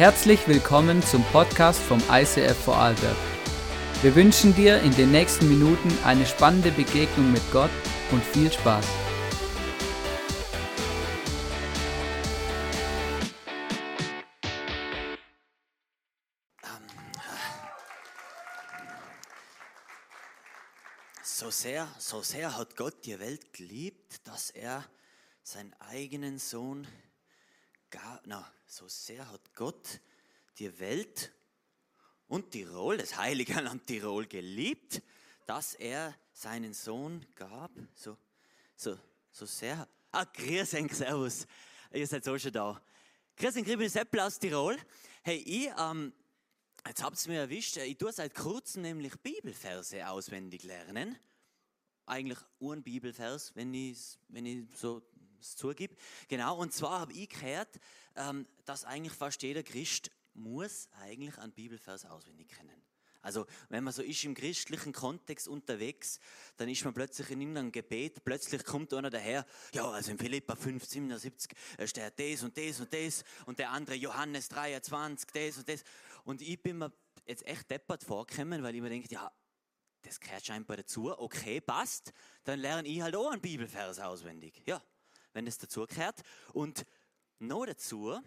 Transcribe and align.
Herzlich 0.00 0.48
willkommen 0.48 1.02
zum 1.02 1.22
Podcast 1.24 1.78
vom 1.78 2.02
ICF 2.10 2.56
Vorarlberg. 2.56 3.18
Wir 4.00 4.14
wünschen 4.14 4.54
dir 4.54 4.80
in 4.80 4.96
den 4.96 5.10
nächsten 5.10 5.46
Minuten 5.46 5.90
eine 6.04 6.24
spannende 6.24 6.70
Begegnung 6.70 7.30
mit 7.30 7.42
Gott 7.52 7.68
und 8.10 8.24
viel 8.24 8.50
Spaß. 8.50 8.86
So 21.22 21.50
sehr, 21.50 21.86
so 21.98 22.22
sehr 22.22 22.56
hat 22.56 22.74
Gott 22.74 23.04
die 23.04 23.20
Welt 23.20 23.52
geliebt, 23.52 24.26
dass 24.26 24.48
er 24.48 24.82
seinen 25.42 25.74
eigenen 25.78 26.38
Sohn 26.38 26.86
gab. 27.90 28.26
Na, 28.26 28.50
so 28.66 28.88
sehr 28.88 29.28
hat 29.30 29.54
Gott 29.54 30.00
die 30.58 30.78
Welt 30.78 31.32
und 32.28 32.50
Tirol, 32.50 32.96
das 32.96 33.16
heilige 33.16 33.54
Land 33.60 33.86
Tirol, 33.86 34.26
geliebt, 34.26 35.02
dass 35.46 35.74
er 35.74 36.14
seinen 36.32 36.72
Sohn 36.72 37.26
gab. 37.34 37.72
So, 37.94 38.16
so, 38.76 38.96
so 39.30 39.46
sehr. 39.46 39.88
Ah, 40.12 40.24
grüß 40.24 40.74
euch, 40.74 40.92
servus. 40.92 41.46
Ihr 41.92 42.06
seid 42.06 42.24
so 42.24 42.38
schon 42.38 42.52
da. 42.52 42.80
Grüß 43.36 43.56
euch, 43.56 43.64
bin 43.64 43.88
Seppel 43.88 44.20
aus 44.20 44.38
Tirol. 44.38 44.78
Hey, 45.22 45.38
ich, 45.38 45.70
ähm, 45.78 46.12
jetzt 46.86 47.02
habt 47.02 47.24
ihr 47.26 47.32
mir 47.32 47.40
erwischt, 47.40 47.76
ich 47.78 47.98
tue 47.98 48.12
seit 48.12 48.34
kurzem 48.34 48.82
nämlich 48.82 49.14
Bibelverse 49.20 50.08
auswendig 50.08 50.62
lernen. 50.62 51.18
Eigentlich 52.06 52.38
ein 52.60 52.82
Bibelvers, 52.82 53.54
wenn 53.54 53.74
ich, 53.74 54.18
wenn 54.28 54.46
ich 54.46 54.66
so 54.76 55.02
es 55.40 55.56
zugibt. 55.56 56.00
Genau, 56.28 56.58
und 56.58 56.72
zwar 56.72 57.00
habe 57.00 57.12
ich 57.12 57.28
gehört, 57.28 57.80
ähm, 58.16 58.46
dass 58.64 58.84
eigentlich 58.84 59.12
fast 59.12 59.42
jeder 59.42 59.62
Christ 59.62 60.10
muss 60.34 60.88
eigentlich 61.00 61.36
einen 61.38 61.52
Bibelvers 61.52 62.04
auswendig 62.04 62.48
kennen. 62.48 62.82
Also 63.22 63.46
wenn 63.68 63.84
man 63.84 63.92
so 63.92 64.02
ist 64.02 64.24
im 64.24 64.34
christlichen 64.34 64.92
Kontext 64.92 65.46
unterwegs, 65.46 66.18
dann 66.56 66.68
ist 66.68 66.84
man 66.84 66.94
plötzlich 66.94 67.30
in 67.30 67.40
irgendeinem 67.40 67.72
Gebet, 67.72 68.24
plötzlich 68.24 68.64
kommt 68.64 68.94
einer 68.94 69.10
daher, 69.10 69.44
ja, 69.74 69.90
also 69.90 70.12
in 70.12 70.18
Philippa 70.18 70.56
5, 70.56 70.84
77 70.84 71.52
steht 71.84 72.18
das 72.18 72.42
und 72.42 72.56
das 72.56 72.80
und 72.80 72.92
das 72.92 73.24
und 73.44 73.58
der 73.58 73.70
andere 73.70 73.96
Johannes 73.96 74.48
23, 74.48 75.30
das 75.32 75.58
und 75.58 75.68
das. 75.68 75.84
Und 76.24 76.40
ich 76.40 76.62
bin 76.62 76.78
mir 76.78 76.92
jetzt 77.26 77.46
echt 77.46 77.70
deppert 77.70 78.04
vorgekommen, 78.04 78.62
weil 78.62 78.74
ich 78.74 78.80
mir 78.80 78.88
denke, 78.88 79.08
ja, 79.10 79.30
das 80.02 80.18
gehört 80.18 80.46
scheinbar 80.46 80.78
dazu, 80.78 81.16
okay, 81.18 81.60
passt, 81.60 82.14
dann 82.44 82.58
lerne 82.58 82.88
ich 82.88 83.02
halt 83.02 83.14
auch 83.16 83.30
einen 83.30 83.42
Bibelvers 83.42 83.98
auswendig. 83.98 84.62
Ja, 84.64 84.82
wenn 85.32 85.46
es 85.46 85.58
dazu 85.58 85.86
gehört. 85.86 86.22
Und 86.52 86.86
noch 87.38 87.66
dazu 87.66 88.20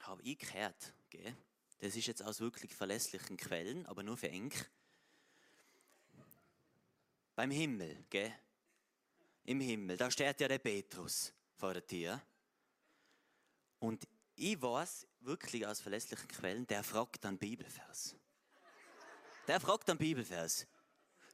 habe 0.00 0.22
ich 0.22 0.38
gehört, 0.38 0.94
gell? 1.10 1.36
das 1.78 1.96
ist 1.96 2.06
jetzt 2.06 2.22
aus 2.22 2.40
wirklich 2.40 2.74
verlässlichen 2.74 3.36
Quellen, 3.36 3.86
aber 3.86 4.02
nur 4.02 4.16
für 4.16 4.28
eng. 4.28 4.52
Beim 7.34 7.50
Himmel, 7.50 8.04
gell? 8.10 8.32
im 9.44 9.60
Himmel, 9.60 9.96
da 9.96 10.10
steht 10.10 10.40
ja 10.40 10.48
der 10.48 10.58
Petrus 10.58 11.32
vor 11.56 11.72
der 11.72 11.86
Tür. 11.86 12.20
Und 13.78 14.06
ich 14.36 14.60
weiß 14.60 15.06
wirklich 15.20 15.66
aus 15.66 15.80
verlässlichen 15.80 16.28
Quellen, 16.28 16.66
der 16.66 16.82
fragt 16.82 17.24
dann 17.24 17.38
Bibelvers. 17.38 18.14
Der 19.48 19.60
fragt 19.60 19.88
dann 19.88 19.98
Bibelvers. 19.98 20.66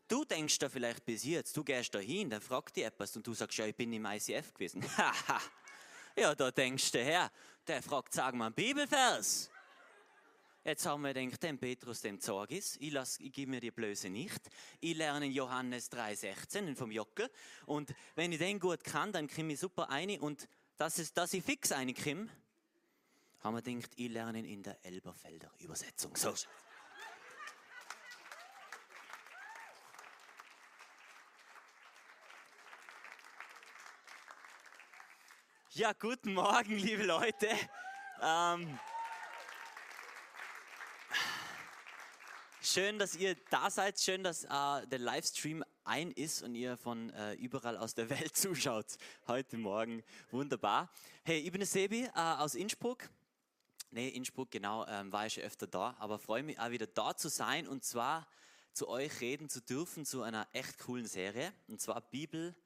Du 0.08 0.24
denkst 0.24 0.58
da 0.58 0.68
vielleicht 0.68 1.04
bis 1.04 1.24
jetzt, 1.24 1.56
du 1.56 1.64
gehst 1.64 1.94
da 1.94 1.98
hin, 1.98 2.30
dann 2.30 2.40
fragt 2.40 2.76
dich 2.76 2.84
etwas 2.84 3.16
und 3.16 3.26
du 3.26 3.34
sagst, 3.34 3.58
ja, 3.58 3.66
ich 3.66 3.74
bin 3.74 3.92
im 3.92 4.04
ICF 4.04 4.54
gewesen. 4.54 4.84
ja, 6.16 6.34
da 6.34 6.50
denkst 6.50 6.92
du 6.92 6.98
her, 7.02 7.30
der 7.66 7.82
fragt, 7.82 8.14
sag 8.14 8.34
mal 8.34 8.46
einen 8.46 8.54
Bibelvers. 8.54 9.50
Jetzt 10.62 10.84
haben 10.84 11.02
wir 11.02 11.14
gedacht, 11.14 11.42
dem 11.42 11.58
Petrus, 11.58 12.00
dem 12.00 12.20
zeig 12.20 12.50
ich 12.50 12.80
ich, 12.80 12.92
lass, 12.92 13.20
ich 13.20 13.32
gebe 13.32 13.52
mir 13.52 13.60
die 13.60 13.70
Blöße 13.70 14.10
nicht. 14.10 14.40
Ich 14.80 14.96
lerne 14.96 15.26
Johannes 15.26 15.90
3,16 15.92 16.74
vom 16.74 16.90
Jockel 16.90 17.30
und 17.66 17.94
wenn 18.16 18.32
ich 18.32 18.38
den 18.38 18.58
gut 18.58 18.82
kann, 18.82 19.12
dann 19.12 19.28
komme 19.28 19.52
ich 19.52 19.60
super 19.60 19.90
ein 19.90 20.18
und 20.18 20.48
dass, 20.76 20.98
es, 20.98 21.12
dass 21.12 21.32
ich 21.32 21.44
fix 21.44 21.72
reinkomme, 21.72 22.28
haben 23.40 23.54
wir 23.54 23.62
gedacht, 23.62 23.92
ich 23.94 24.10
lerne 24.10 24.46
in 24.46 24.62
der 24.62 24.84
Elberfelder 24.84 25.52
Übersetzung. 25.60 26.16
So. 26.16 26.34
Ja, 35.76 35.92
guten 35.92 36.32
Morgen, 36.32 36.78
liebe 36.78 37.02
Leute. 37.02 37.48
Ähm, 38.22 38.78
schön, 42.62 42.98
dass 42.98 43.14
ihr 43.14 43.36
da 43.50 43.68
seid. 43.68 44.00
Schön, 44.00 44.24
dass 44.24 44.44
äh, 44.44 44.86
der 44.86 44.98
Livestream 44.98 45.62
ein 45.84 46.12
ist 46.12 46.40
und 46.40 46.54
ihr 46.54 46.78
von 46.78 47.10
äh, 47.10 47.34
überall 47.34 47.76
aus 47.76 47.94
der 47.94 48.08
Welt 48.08 48.34
zuschaut 48.38 48.96
heute 49.26 49.58
Morgen. 49.58 50.02
Wunderbar. 50.30 50.90
Hey, 51.24 51.40
ich 51.40 51.52
bin 51.52 51.60
der 51.60 51.66
Sebi 51.66 52.04
äh, 52.04 52.10
aus 52.14 52.54
Innsbruck. 52.54 53.10
Nee, 53.90 54.08
Innsbruck, 54.08 54.50
genau, 54.50 54.86
ähm, 54.86 55.12
war 55.12 55.26
ich 55.26 55.34
schon 55.34 55.42
öfter 55.42 55.66
da, 55.66 55.94
aber 55.98 56.18
freue 56.18 56.42
mich 56.42 56.58
auch 56.58 56.70
wieder 56.70 56.86
da 56.86 57.14
zu 57.14 57.28
sein 57.28 57.68
und 57.68 57.84
zwar 57.84 58.26
zu 58.72 58.88
euch 58.88 59.20
reden 59.20 59.50
zu 59.50 59.60
dürfen 59.60 60.06
zu 60.06 60.22
einer 60.22 60.48
echt 60.52 60.78
coolen 60.78 61.06
Serie 61.06 61.52
und 61.68 61.82
zwar 61.82 62.00
Bibel 62.00 62.56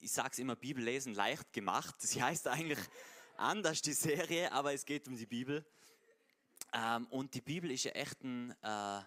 ich 0.00 0.12
sage 0.12 0.30
es 0.32 0.38
immer, 0.38 0.56
Bibel 0.56 0.82
lesen 0.82 1.14
leicht 1.14 1.52
gemacht. 1.52 2.00
Sie 2.00 2.22
heißt 2.22 2.48
eigentlich 2.48 2.78
anders, 3.36 3.82
die 3.82 3.92
Serie, 3.92 4.52
aber 4.52 4.72
es 4.72 4.84
geht 4.84 5.08
um 5.08 5.16
die 5.16 5.26
Bibel. 5.26 5.64
Ähm, 6.72 7.06
und 7.06 7.34
die 7.34 7.40
Bibel 7.40 7.70
ist 7.70 7.84
ja 7.84 7.92
echt 7.92 8.22
ein, 8.22 8.50
äh, 8.62 9.02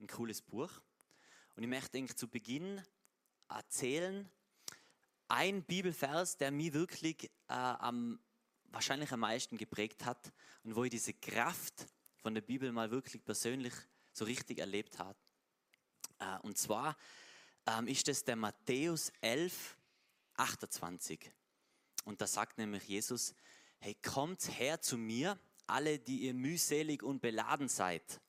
ein 0.00 0.06
cooles 0.08 0.42
Buch. 0.42 0.70
Und 1.56 1.62
ich 1.62 1.68
möchte 1.68 1.98
eigentlich 1.98 2.16
zu 2.16 2.28
Beginn 2.28 2.82
erzählen, 3.48 4.28
ein 5.28 5.62
Bibelvers, 5.62 6.36
der 6.36 6.50
mich 6.50 6.72
wirklich 6.72 7.24
äh, 7.24 7.54
am, 7.54 8.18
wahrscheinlich 8.64 9.12
am 9.12 9.20
meisten 9.20 9.56
geprägt 9.56 10.04
hat 10.04 10.32
und 10.64 10.74
wo 10.74 10.84
ich 10.84 10.90
diese 10.90 11.14
Kraft 11.14 11.86
von 12.16 12.34
der 12.34 12.42
Bibel 12.42 12.72
mal 12.72 12.90
wirklich 12.90 13.24
persönlich 13.24 13.72
so 14.12 14.24
richtig 14.24 14.58
erlebt 14.58 14.98
habe. 14.98 15.18
Äh, 16.18 16.38
und 16.40 16.58
zwar 16.58 16.96
ähm, 17.66 17.86
ist 17.86 18.08
das 18.08 18.24
der 18.24 18.36
Matthäus 18.36 19.12
11, 19.20 19.76
28. 20.36 21.32
Und 22.04 22.20
da 22.20 22.26
sagt 22.26 22.58
nämlich 22.58 22.84
Jesus, 22.84 23.34
hey, 23.78 23.94
kommt 23.94 24.58
her 24.58 24.80
zu 24.80 24.96
mir, 24.96 25.38
alle, 25.66 25.98
die 25.98 26.22
ihr 26.22 26.34
mühselig 26.34 27.02
und 27.02 27.20
beladen 27.20 27.68
seid. 27.68 28.20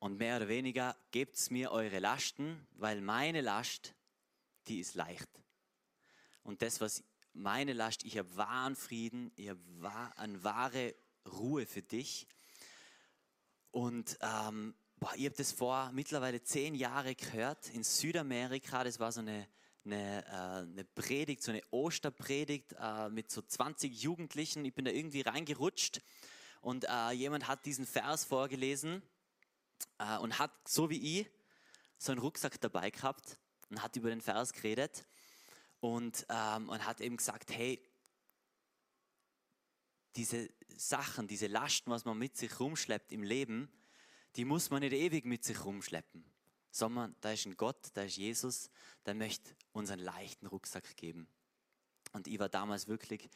Und 0.00 0.18
mehr 0.18 0.36
oder 0.36 0.48
weniger, 0.48 0.96
gebt 1.10 1.50
mir 1.50 1.72
eure 1.72 1.98
Lasten, 1.98 2.66
weil 2.72 3.00
meine 3.00 3.40
Last, 3.40 3.94
die 4.68 4.80
ist 4.80 4.94
leicht. 4.94 5.28
Und 6.42 6.62
das, 6.62 6.80
was 6.80 7.02
meine 7.32 7.72
Last, 7.72 8.04
ich 8.04 8.16
habe 8.18 8.36
wahren 8.36 8.76
Frieden, 8.76 9.32
ich 9.36 9.48
habe 9.48 10.12
eine 10.16 10.42
wahre 10.44 10.94
Ruhe 11.26 11.66
für 11.66 11.82
dich. 11.82 12.26
Und 13.70 14.18
ähm, 14.20 14.74
boah, 14.96 15.12
ich 15.16 15.26
habe 15.26 15.36
das 15.36 15.52
vor 15.52 15.90
mittlerweile 15.92 16.42
zehn 16.42 16.74
Jahren 16.74 17.16
gehört 17.16 17.68
in 17.70 17.82
Südamerika. 17.84 18.84
Das 18.84 18.98
war 18.98 19.12
so 19.12 19.20
eine 19.20 19.48
eine, 19.92 20.24
äh, 20.26 20.70
eine 20.70 20.84
Predigt, 20.84 21.42
so 21.42 21.50
eine 21.50 21.62
Osterpredigt 21.70 22.74
äh, 22.78 23.08
mit 23.08 23.30
so 23.30 23.42
20 23.42 24.02
Jugendlichen. 24.02 24.64
Ich 24.64 24.74
bin 24.74 24.84
da 24.84 24.90
irgendwie 24.90 25.22
reingerutscht 25.22 26.00
und 26.60 26.86
äh, 26.88 27.10
jemand 27.12 27.48
hat 27.48 27.64
diesen 27.66 27.86
Vers 27.86 28.24
vorgelesen 28.24 29.02
äh, 29.98 30.18
und 30.18 30.38
hat, 30.38 30.52
so 30.66 30.90
wie 30.90 31.20
ich, 31.20 31.30
so 31.98 32.12
einen 32.12 32.20
Rucksack 32.20 32.60
dabei 32.60 32.90
gehabt 32.90 33.38
und 33.70 33.82
hat 33.82 33.96
über 33.96 34.10
den 34.10 34.20
Vers 34.20 34.52
geredet 34.52 35.04
und, 35.80 36.26
ähm, 36.28 36.68
und 36.68 36.84
hat 36.86 37.00
eben 37.00 37.16
gesagt, 37.16 37.50
hey, 37.50 37.82
diese 40.16 40.48
Sachen, 40.76 41.26
diese 41.28 41.46
Lasten, 41.46 41.90
was 41.90 42.04
man 42.04 42.18
mit 42.18 42.36
sich 42.36 42.60
rumschleppt 42.60 43.12
im 43.12 43.22
Leben, 43.22 43.70
die 44.36 44.44
muss 44.44 44.70
man 44.70 44.80
nicht 44.80 44.92
ewig 44.92 45.24
mit 45.24 45.44
sich 45.44 45.64
rumschleppen 45.64 46.24
sondern 46.70 47.14
da 47.20 47.32
ist 47.32 47.46
ein 47.46 47.56
Gott, 47.56 47.90
da 47.94 48.02
ist 48.02 48.16
Jesus, 48.16 48.70
der 49.06 49.14
möchte 49.14 49.54
uns 49.72 49.90
einen 49.90 50.02
leichten 50.02 50.46
Rucksack 50.46 50.96
geben. 50.96 51.28
Und 52.12 52.26
ich 52.26 52.38
war 52.38 52.48
damals 52.48 52.88
wirklich 52.88 53.28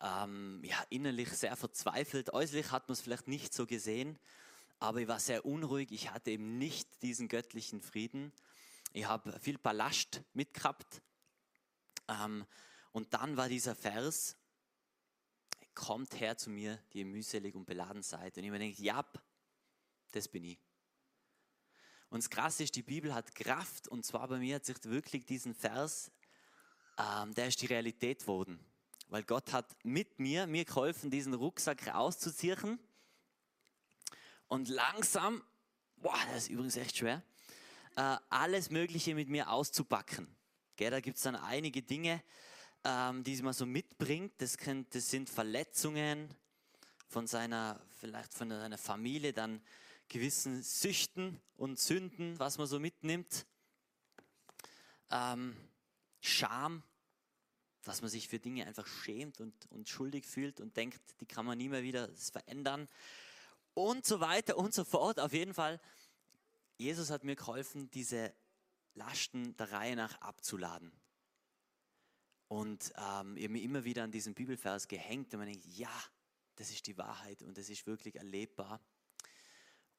ähm, 0.00 0.62
ja, 0.64 0.82
innerlich 0.88 1.30
sehr 1.30 1.56
verzweifelt. 1.56 2.32
Äußerlich 2.32 2.70
hat 2.70 2.88
man 2.88 2.94
es 2.94 3.00
vielleicht 3.00 3.28
nicht 3.28 3.52
so 3.52 3.66
gesehen, 3.66 4.18
aber 4.78 5.00
ich 5.00 5.08
war 5.08 5.20
sehr 5.20 5.44
unruhig. 5.44 5.92
Ich 5.92 6.10
hatte 6.10 6.30
eben 6.30 6.58
nicht 6.58 7.02
diesen 7.02 7.28
göttlichen 7.28 7.82
Frieden. 7.82 8.32
Ich 8.92 9.06
habe 9.06 9.38
viel 9.40 9.58
Ballast 9.58 10.22
mitgehabt. 10.32 11.02
Ähm, 12.08 12.44
und 12.92 13.14
dann 13.14 13.36
war 13.36 13.48
dieser 13.48 13.74
Vers, 13.74 14.36
kommt 15.74 16.18
her 16.18 16.36
zu 16.36 16.50
mir, 16.50 16.78
die 16.92 17.00
ihr 17.00 17.06
mühselig 17.06 17.54
und 17.54 17.66
beladen 17.66 18.02
seid. 18.02 18.36
Und 18.36 18.44
ich 18.44 18.50
mir 18.50 18.58
denke, 18.58 18.82
ja, 18.82 19.04
das 20.12 20.28
bin 20.28 20.44
ich. 20.44 20.58
Und 22.10 22.24
das 22.24 22.30
Krasse 22.30 22.64
ist, 22.64 22.74
die 22.74 22.82
Bibel 22.82 23.14
hat 23.14 23.34
Kraft 23.34 23.88
und 23.88 24.04
zwar 24.04 24.26
bei 24.28 24.38
mir 24.38 24.56
hat 24.56 24.64
sich 24.64 24.76
wirklich 24.84 25.24
diesen 25.24 25.54
Vers, 25.54 26.10
ähm, 26.98 27.32
der 27.34 27.46
ist 27.46 27.62
die 27.62 27.66
Realität 27.66 28.20
geworden. 28.20 28.58
weil 29.08 29.24
Gott 29.24 29.52
hat 29.52 29.76
mit 29.82 30.20
mir, 30.20 30.46
mir 30.46 30.64
geholfen, 30.64 31.10
diesen 31.10 31.34
Rucksack 31.34 31.88
rauszuziehen. 31.88 32.78
Und 34.46 34.68
langsam, 34.68 35.42
boah, 35.96 36.18
das 36.32 36.44
ist 36.44 36.50
übrigens 36.50 36.76
echt 36.76 36.96
schwer, 36.96 37.22
äh, 37.96 38.16
alles 38.28 38.70
Mögliche 38.70 39.16
mit 39.16 39.28
mir 39.28 39.50
auszupacken. 39.50 40.28
Gell, 40.76 40.90
da 40.90 41.00
gibt 41.00 41.16
es 41.16 41.24
dann 41.24 41.34
einige 41.34 41.82
Dinge, 41.82 42.22
ähm, 42.84 43.24
die 43.24 43.42
man 43.42 43.52
so 43.52 43.66
mitbringt. 43.66 44.32
Das, 44.38 44.56
kann, 44.56 44.86
das 44.90 45.10
sind 45.10 45.28
Verletzungen 45.28 46.32
von 47.08 47.26
seiner, 47.26 47.80
vielleicht 47.98 48.32
von 48.32 48.48
seiner 48.48 48.78
Familie, 48.78 49.32
dann 49.32 49.60
gewissen 50.10 50.62
Süchten 50.62 51.40
und 51.56 51.78
Sünden, 51.78 52.38
was 52.38 52.58
man 52.58 52.66
so 52.66 52.78
mitnimmt. 52.78 53.46
Ähm, 55.10 55.56
Scham, 56.20 56.82
dass 57.84 58.02
man 58.02 58.10
sich 58.10 58.28
für 58.28 58.38
Dinge 58.38 58.66
einfach 58.66 58.86
schämt 58.86 59.40
und, 59.40 59.54
und 59.70 59.88
schuldig 59.88 60.26
fühlt 60.26 60.60
und 60.60 60.76
denkt, 60.76 61.00
die 61.20 61.26
kann 61.26 61.46
man 61.46 61.56
nie 61.56 61.70
mehr 61.70 61.82
wieder 61.82 62.14
verändern 62.14 62.88
und 63.72 64.04
so 64.04 64.20
weiter 64.20 64.58
und 64.58 64.74
so 64.74 64.84
fort. 64.84 65.18
Auf 65.18 65.32
jeden 65.32 65.54
Fall, 65.54 65.80
Jesus 66.76 67.08
hat 67.08 67.24
mir 67.24 67.36
geholfen, 67.36 67.90
diese 67.90 68.34
Lasten 68.94 69.56
der 69.56 69.72
Reihe 69.72 69.96
nach 69.96 70.20
abzuladen. 70.20 70.92
Und 72.48 72.92
ähm, 72.96 73.36
ich 73.36 73.44
habe 73.44 73.52
mir 73.52 73.62
immer 73.62 73.84
wieder 73.84 74.02
an 74.02 74.10
diesen 74.10 74.34
Bibelvers 74.34 74.88
gehängt 74.88 75.32
und 75.32 75.38
man 75.38 75.48
denkt, 75.48 75.64
ja, 75.66 75.92
das 76.56 76.70
ist 76.70 76.86
die 76.88 76.98
Wahrheit 76.98 77.42
und 77.42 77.56
das 77.56 77.70
ist 77.70 77.86
wirklich 77.86 78.16
erlebbar. 78.16 78.80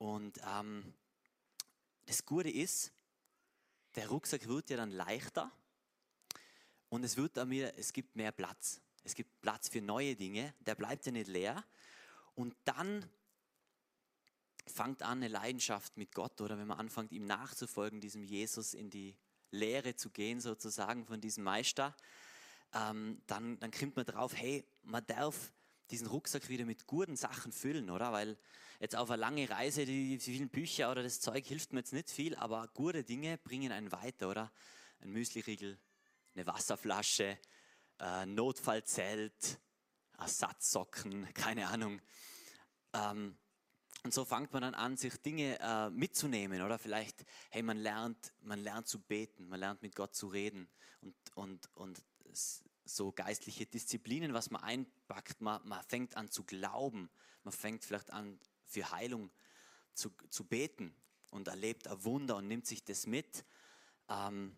Und 0.02 0.42
ähm, 0.52 0.96
das 2.08 2.26
Gute 2.26 2.50
ist, 2.50 2.92
der 3.96 4.08
Rucksack 4.08 4.48
wird 4.48 4.72
ja 4.72 4.78
dann 4.78 4.90
leichter 4.90 5.52
und 6.90 7.04
es 7.04 7.18
wird 7.18 7.36
mir, 7.46 7.78
es 7.78 7.94
gibt 7.94 8.16
mehr 8.16 8.32
Platz. 8.32 8.82
Es 9.04 9.14
gibt 9.14 9.42
Platz 9.42 9.70
für 9.70 9.80
neue 9.80 10.16
Dinge, 10.16 10.56
der 10.62 10.74
bleibt 10.74 11.06
ja 11.06 11.12
nicht 11.12 11.28
leer. 11.28 11.64
Und 12.34 12.56
dann 12.66 13.08
fangt 14.66 15.04
an 15.04 15.20
eine 15.20 15.28
Leidenschaft 15.28 15.96
mit 15.98 16.16
Gott 16.16 16.42
oder 16.42 16.58
wenn 16.58 16.66
man 16.66 16.80
anfängt, 16.80 17.12
ihm 17.12 17.28
nachzufolgen, 17.28 18.02
diesem 18.02 18.24
Jesus 18.24 18.74
in 18.74 18.90
die 18.90 19.16
Lehre 19.52 19.96
zu 19.96 20.10
gehen, 20.10 20.42
sozusagen 20.42 21.06
von 21.06 21.22
diesem 21.22 21.44
Meister, 21.44 21.96
ähm, 22.74 23.22
dann, 23.28 23.60
dann 23.60 23.70
kommt 23.70 23.96
man 23.98 24.06
drauf, 24.06 24.34
hey, 24.36 24.66
man 24.82 25.06
darf 25.06 25.54
diesen 25.92 26.08
Rucksack 26.08 26.50
wieder 26.50 26.66
mit 26.66 26.88
guten 26.88 27.16
Sachen 27.16 27.52
füllen, 27.52 27.90
oder? 27.90 28.12
Weil 28.12 28.38
jetzt 28.80 28.96
auf 28.96 29.10
eine 29.12 29.20
lange 29.20 29.50
Reise, 29.50 29.86
die, 29.86 30.20
vielen 30.20 30.50
Bücher 30.50 30.92
oder 30.92 31.04
das 31.04 31.20
Zeug 31.20 31.46
hilft 31.46 31.74
mir 31.74 31.80
jetzt 31.80 31.94
nicht 31.94 32.10
viel, 32.10 32.36
aber 32.36 32.68
gute 32.74 33.04
Dinge 33.04 33.38
bringen 33.38 33.72
einen 33.72 33.92
weiter, 33.92 34.30
oder? 34.30 34.52
Ein 35.02 35.12
Müsliriegel, 35.12 35.78
eine 36.36 36.48
Wasserflasche, 36.48 37.38
äh, 38.00 38.26
Notfallzelt, 38.26 39.60
Ersatzsocken, 40.18 41.28
keine 41.34 41.68
Ahnung. 41.68 42.02
Ähm, 42.94 43.38
und 44.04 44.14
so 44.14 44.26
fängt 44.26 44.52
man 44.54 44.64
dann 44.64 44.74
an, 44.74 44.98
sich 44.98 45.16
Dinge 45.18 45.60
äh, 45.60 45.90
mitzunehmen, 45.90 46.62
oder 46.62 46.80
vielleicht, 46.80 47.24
hey, 47.52 47.62
man 47.62 47.78
lernt, 47.78 48.34
man 48.42 48.60
lernt 48.60 48.88
zu 48.88 49.00
beten, 49.00 49.48
man 49.48 49.60
lernt 49.60 49.82
mit 49.84 49.96
Gott 49.96 50.16
zu 50.16 50.28
reden 50.28 50.68
und, 51.02 51.16
und, 51.36 51.70
und 51.76 52.02
so 52.96 53.12
geistliche 53.12 53.66
Disziplinen, 53.66 54.34
was 54.34 54.52
man 54.52 54.62
einpackt, 54.64 55.42
man, 55.42 55.66
man 55.68 55.84
fängt 55.84 56.18
an 56.18 56.30
zu 56.30 56.44
glauben, 56.44 57.10
man 57.44 57.54
fängt 57.54 57.86
vielleicht 57.86 58.12
an 58.12 58.40
für 58.66 58.92
Heilung 58.92 59.32
zu, 59.94 60.12
zu 60.30 60.44
beten 60.46 60.96
und 61.30 61.48
erlebt 61.48 61.88
ein 61.88 62.04
Wunder 62.04 62.38
und 62.38 62.48
nimmt 62.48 62.66
sich 62.66 62.84
das 62.84 63.08
mit. 63.08 63.46
Ähm, 64.10 64.56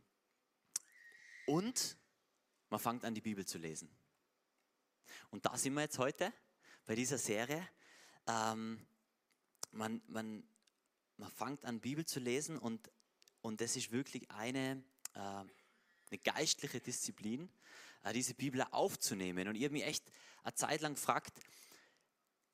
und 1.45 1.97
man 2.69 2.79
fängt 2.79 3.05
an, 3.05 3.13
die 3.13 3.21
Bibel 3.21 3.45
zu 3.45 3.57
lesen. 3.57 3.89
Und 5.29 5.45
da 5.45 5.57
sind 5.57 5.73
wir 5.73 5.81
jetzt 5.81 5.97
heute 5.97 6.33
bei 6.85 6.95
dieser 6.95 7.17
Serie. 7.17 7.67
Ähm, 8.27 8.85
man, 9.71 10.01
man, 10.07 10.43
man 11.17 11.31
fängt 11.31 11.65
an, 11.65 11.79
Bibel 11.79 12.05
zu 12.05 12.19
lesen 12.19 12.57
und, 12.57 12.91
und 13.41 13.61
das 13.61 13.75
ist 13.75 13.91
wirklich 13.91 14.29
eine, 14.31 14.83
äh, 15.13 15.19
eine 15.19 16.19
geistliche 16.23 16.79
Disziplin, 16.79 17.49
diese 18.11 18.33
Bibel 18.33 18.63
aufzunehmen. 18.71 19.47
Und 19.47 19.55
ich 19.55 19.63
habe 19.63 19.73
mich 19.73 19.83
echt 19.83 20.03
eine 20.43 20.53
Zeit 20.55 20.81
lang 20.81 20.95
gefragt, 20.95 21.39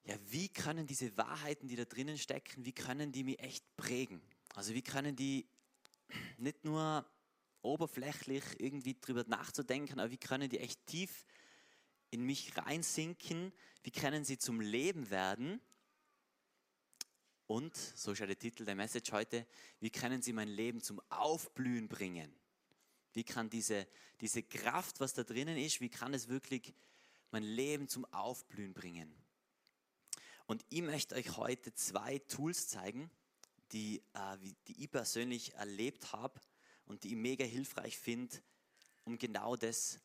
ja, 0.03 0.15
wie 0.27 0.49
können 0.49 0.85
diese 0.85 1.15
Wahrheiten, 1.17 1.67
die 1.67 1.75
da 1.75 1.85
drinnen 1.85 2.17
stecken, 2.17 2.65
wie 2.65 2.73
können 2.73 3.11
die 3.11 3.23
mich 3.23 3.39
echt 3.39 3.63
prägen? 3.75 4.21
Also 4.55 4.73
wie 4.73 4.81
können 4.81 5.15
die 5.15 5.47
nicht 6.37 6.63
nur 6.63 7.05
oberflächlich 7.61 8.43
irgendwie 8.57 8.99
drüber 8.99 9.23
nachzudenken, 9.27 9.99
aber 9.99 10.11
wie 10.11 10.17
können 10.17 10.49
die 10.49 10.59
echt 10.59 10.85
tief 10.85 11.25
in 12.11 12.23
mich 12.23 12.55
reinsinken? 12.57 13.53
Wie 13.83 13.91
können 13.91 14.23
sie 14.23 14.37
zum 14.37 14.61
Leben 14.61 15.09
werden? 15.09 15.61
Und, 17.47 17.75
so 17.75 18.11
ist 18.11 18.19
ja 18.19 18.27
der 18.27 18.37
Titel 18.37 18.63
der 18.63 18.75
Message 18.75 19.11
heute, 19.11 19.47
wie 19.79 19.89
können 19.89 20.21
sie 20.21 20.33
mein 20.33 20.49
Leben 20.49 20.81
zum 20.81 21.01
Aufblühen 21.09 21.87
bringen? 21.87 22.31
Wie 23.13 23.23
kann 23.23 23.49
diese, 23.49 23.87
diese 24.21 24.43
Kraft, 24.43 24.99
was 24.99 25.13
da 25.13 25.23
drinnen 25.23 25.57
ist, 25.57 25.81
wie 25.81 25.89
kann 25.89 26.13
es 26.13 26.27
wirklich 26.27 26.73
mein 27.31 27.43
Leben 27.43 27.87
zum 27.87 28.05
Aufblühen 28.13 28.73
bringen? 28.73 29.13
Und 30.45 30.65
ich 30.69 30.81
möchte 30.81 31.15
euch 31.15 31.37
heute 31.37 31.73
zwei 31.73 32.19
Tools 32.19 32.67
zeigen, 32.67 33.11
die, 33.71 34.01
äh, 34.13 34.37
die 34.67 34.83
ich 34.83 34.91
persönlich 34.91 35.53
erlebt 35.53 36.11
habe 36.11 36.39
und 36.85 37.03
die 37.03 37.09
ich 37.09 37.15
mega 37.15 37.45
hilfreich 37.45 37.97
finde, 37.97 38.35
um 39.05 39.17
genau 39.17 39.55
das 39.55 39.99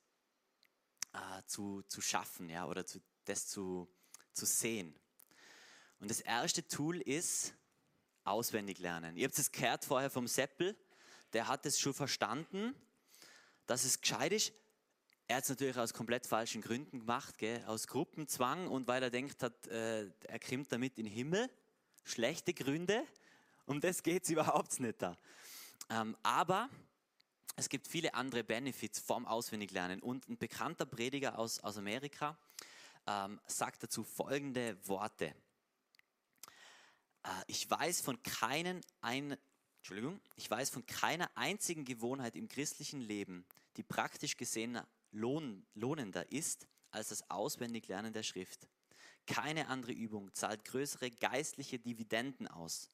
äh, 1.15 1.43
zu, 1.47 1.83
zu 1.89 2.01
schaffen 2.01 2.51
ja, 2.51 2.67
oder 2.67 2.85
zu, 2.85 3.01
das 3.25 3.49
zu, 3.49 3.89
zu 4.33 4.45
sehen. 4.45 4.95
Und 5.99 6.11
das 6.11 6.21
erste 6.21 6.67
Tool 6.67 7.01
ist 7.01 7.55
auswendig 8.25 8.79
lernen. 8.79 9.17
Ihr 9.17 9.27
habt 9.27 9.39
es 9.39 9.51
gehört 9.51 9.85
vorher 9.85 10.11
vom 10.11 10.27
Seppel, 10.27 10.77
der 11.33 11.49
hat 11.49 11.65
es 11.67 11.79
schon 11.79 11.95
verstanden, 11.95 12.75
dass 13.67 13.85
es 13.85 14.01
gescheit 14.01 14.33
ist. 14.33 14.53
Er 15.27 15.37
hat 15.37 15.45
es 15.45 15.51
natürlich 15.51 15.79
aus 15.79 15.95
komplett 15.95 16.27
falschen 16.27 16.61
Gründen 16.61 17.01
gemacht, 17.01 17.39
gell? 17.39 17.65
aus 17.67 17.87
Gruppenzwang 17.87 18.69
und 18.69 18.87
weil 18.87 19.03
er 19.03 19.11
denkt 19.11 19.43
hat, 19.43 19.67
äh, 19.69 20.11
er 20.25 20.39
kommt 20.39 20.71
damit 20.71 20.99
in 20.99 21.07
den 21.07 21.15
Himmel. 21.15 21.51
Schlechte 22.05 22.53
Gründe, 22.53 23.03
um 23.65 23.81
das 23.81 24.03
geht 24.03 24.25
es 24.25 24.31
überhaupt 24.31 24.79
nicht 24.81 25.01
da. 25.01 25.17
Ähm, 25.89 26.17
aber 26.23 26.69
es 27.57 27.69
gibt 27.69 27.87
viele 27.89 28.15
andere 28.15 28.45
Benefits 28.45 28.99
vom 28.99 29.27
Auswendiglernen 29.27 30.01
und 30.01 30.29
ein 30.29 30.37
bekannter 30.37 30.87
Prediger 30.87 31.39
aus, 31.39 31.61
aus 31.61 31.79
Amerika 31.79 32.37
ähm, 33.07 33.41
sagt 33.47 33.83
dazu 33.83 34.03
folgende 34.03 34.77
Worte. 34.89 35.35
Äh, 37.23 37.29
ich 37.47 37.71
weiß 37.71 38.01
von 38.01 38.23
keinen 38.23 38.81
ein, 39.01 39.37
Entschuldigung, 39.85 40.19
ich 40.37 40.51
weiß 40.51 40.71
von 40.71 40.87
keiner 40.87 41.31
einzigen 41.35 41.85
Gewohnheit 41.85 42.37
im 42.37 42.49
christlichen 42.49 43.03
Leben, 43.03 43.45
die 43.77 43.83
praktisch 43.83 44.39
gesehen 44.39 44.81
lohn, 45.13 45.67
lohnender 45.75 46.33
ist 46.33 46.67
als 46.91 47.09
das 47.09 47.31
Auswendiglernen 47.31 48.15
der 48.15 48.23
Schrift. 48.23 48.67
Keine 49.27 49.69
andere 49.69 49.93
Übung 49.93 50.33
zahlt 50.33 50.65
größere 50.65 51.11
geistliche 51.11 51.79
Dividenden 51.79 52.49
aus. 52.49 52.89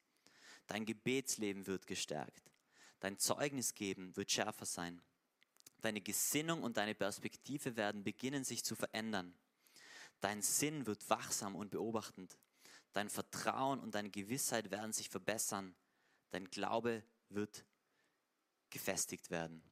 Dein 0.67 0.85
Gebetsleben 0.85 1.69
wird 1.69 1.87
gestärkt. 1.87 2.51
Dein 2.99 3.21
Zeugnis 3.21 3.75
geben 3.75 4.17
wird 4.17 4.33
schärfer 4.33 4.67
sein. 4.67 5.01
Deine 5.83 6.01
Gesinnung 6.01 6.65
und 6.65 6.77
deine 6.77 6.97
Perspektive 6.97 7.77
werden 7.77 8.03
beginnen 8.03 8.43
sich 8.43 8.65
zu 8.65 8.75
verändern. 8.75 9.33
Dein 10.21 10.43
Sinn 10.43 10.87
wird 10.87 11.09
wachsam 11.09 11.55
und 11.55 11.71
beobachtend. 11.71 12.37
Dein 12.93 13.09
Vertrauen 13.09 13.79
und 13.79 13.95
deine 13.95 14.11
Gewissheit 14.11 14.73
werden 14.73 14.93
sich 14.93 15.09
verbessern. 15.09 15.77
Dein 16.31 16.49
Glaube 16.51 17.03
wird 17.29 17.65
gefestigt 18.71 19.31
werden. 19.31 19.63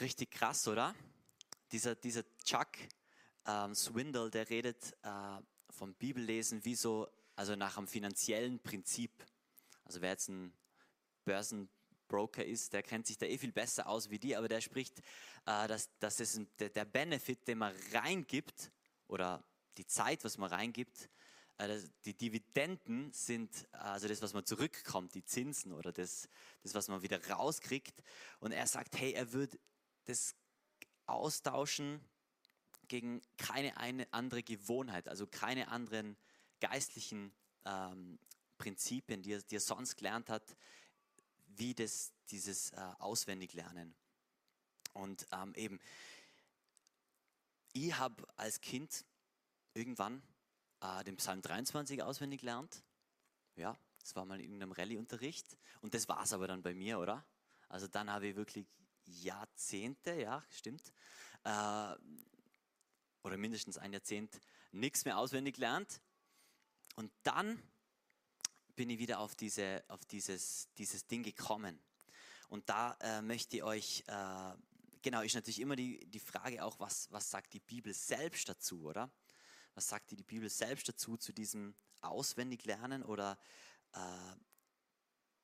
Richtig 0.00 0.30
krass, 0.30 0.68
oder? 0.68 0.94
Dieser, 1.72 1.96
dieser 1.96 2.22
Chuck 2.44 2.68
ähm, 3.46 3.74
Swindle, 3.74 4.30
der 4.30 4.48
redet 4.48 4.96
äh, 5.02 5.40
vom 5.70 5.94
Bibellesen 5.94 6.64
wie 6.64 6.76
so, 6.76 7.08
also 7.34 7.56
nach 7.56 7.76
einem 7.76 7.88
finanziellen 7.88 8.60
Prinzip. 8.60 9.10
Also 9.84 10.00
wer 10.00 10.10
jetzt 10.10 10.28
ein 10.28 10.52
Börsenbroker 11.24 12.44
ist, 12.44 12.72
der 12.72 12.84
kennt 12.84 13.06
sich 13.06 13.18
da 13.18 13.26
eh 13.26 13.36
viel 13.36 13.52
besser 13.52 13.88
aus 13.88 14.10
wie 14.10 14.18
die, 14.18 14.36
aber 14.36 14.48
der 14.48 14.60
spricht, 14.60 15.00
äh, 15.46 15.66
dass, 15.66 15.90
dass 15.98 16.20
es 16.20 16.40
der, 16.58 16.70
der 16.70 16.84
Benefit, 16.84 17.48
den 17.48 17.58
man 17.58 17.74
reingibt 17.92 18.70
oder 19.08 19.44
die 19.76 19.86
Zeit, 19.86 20.22
was 20.24 20.38
man 20.38 20.50
reingibt, 20.50 21.08
äh, 21.58 21.80
die 22.04 22.14
Dividenden 22.14 23.12
sind 23.12 23.68
also 23.72 24.08
das, 24.08 24.22
was 24.22 24.32
man 24.32 24.46
zurückkommt, 24.46 25.14
die 25.14 25.24
Zinsen 25.24 25.72
oder 25.72 25.92
das, 25.92 26.28
das, 26.62 26.74
was 26.74 26.88
man 26.88 27.02
wieder 27.02 27.24
rauskriegt. 27.28 28.02
Und 28.40 28.52
er 28.52 28.66
sagt, 28.66 28.96
hey, 28.98 29.12
er 29.12 29.32
wird 29.32 29.58
das 30.06 30.34
austauschen 31.06 32.00
gegen 32.86 33.20
keine 33.36 33.76
eine 33.76 34.10
andere 34.12 34.42
Gewohnheit, 34.42 35.08
also 35.08 35.26
keine 35.26 35.68
anderen 35.68 36.16
geistlichen 36.60 37.32
ähm, 37.64 38.18
Prinzipien, 38.56 39.22
die 39.22 39.32
er, 39.32 39.42
die 39.42 39.56
er 39.56 39.60
sonst 39.60 39.96
gelernt 39.96 40.30
hat, 40.30 40.56
wie 41.46 41.74
das, 41.74 42.12
dieses 42.30 42.70
äh, 42.70 42.76
Auswendiglernen. 42.98 43.94
Und 44.94 45.26
ähm, 45.32 45.54
eben, 45.54 45.80
ich 47.72 47.96
habe 47.96 48.26
als 48.36 48.60
Kind 48.60 49.04
irgendwann 49.74 50.22
äh, 50.80 51.04
den 51.04 51.16
Psalm 51.16 51.42
23 51.42 52.02
auswendig 52.02 52.40
gelernt. 52.40 52.82
Ja, 53.56 53.76
das 54.00 54.14
war 54.16 54.24
mal 54.24 54.36
in 54.36 54.46
irgendeinem 54.46 54.72
Rallye-Unterricht. 54.72 55.58
Und 55.80 55.94
das 55.94 56.08
war 56.08 56.22
es 56.22 56.32
aber 56.32 56.46
dann 56.46 56.62
bei 56.62 56.74
mir, 56.74 56.98
oder? 56.98 57.24
Also 57.68 57.86
dann 57.88 58.10
habe 58.10 58.28
ich 58.28 58.36
wirklich 58.36 58.66
Jahrzehnte, 59.04 60.14
ja, 60.14 60.42
stimmt, 60.50 60.92
äh, 61.44 61.94
oder 63.22 63.36
mindestens 63.36 63.78
ein 63.78 63.92
Jahrzehnt 63.92 64.40
nichts 64.72 65.04
mehr 65.04 65.18
auswendig 65.18 65.56
gelernt. 65.56 66.00
Und 66.94 67.12
dann 67.22 67.62
bin 68.74 68.90
ich 68.90 68.98
wieder 68.98 69.18
auf, 69.18 69.34
diese, 69.34 69.84
auf 69.88 70.04
dieses, 70.04 70.68
dieses 70.78 71.06
Ding 71.06 71.22
gekommen. 71.22 71.78
Und 72.48 72.68
da 72.68 72.96
äh, 73.00 73.22
möchte 73.22 73.56
ich 73.56 73.62
euch, 73.62 74.04
äh, 74.06 74.54
genau, 75.02 75.22
ist 75.22 75.34
natürlich 75.34 75.60
immer 75.60 75.76
die, 75.76 76.06
die 76.06 76.20
Frage 76.20 76.64
auch, 76.64 76.78
was, 76.80 77.10
was 77.10 77.30
sagt 77.30 77.52
die 77.52 77.60
Bibel 77.60 77.92
selbst 77.92 78.48
dazu, 78.48 78.84
oder? 78.84 79.10
Was 79.78 79.90
sagt 79.90 80.10
die 80.10 80.16
Bibel 80.24 80.50
selbst 80.50 80.88
dazu, 80.88 81.16
zu 81.16 81.32
diesem 81.32 81.72
Auswendiglernen 82.00 83.04
oder 83.04 83.38
äh, 83.92 84.36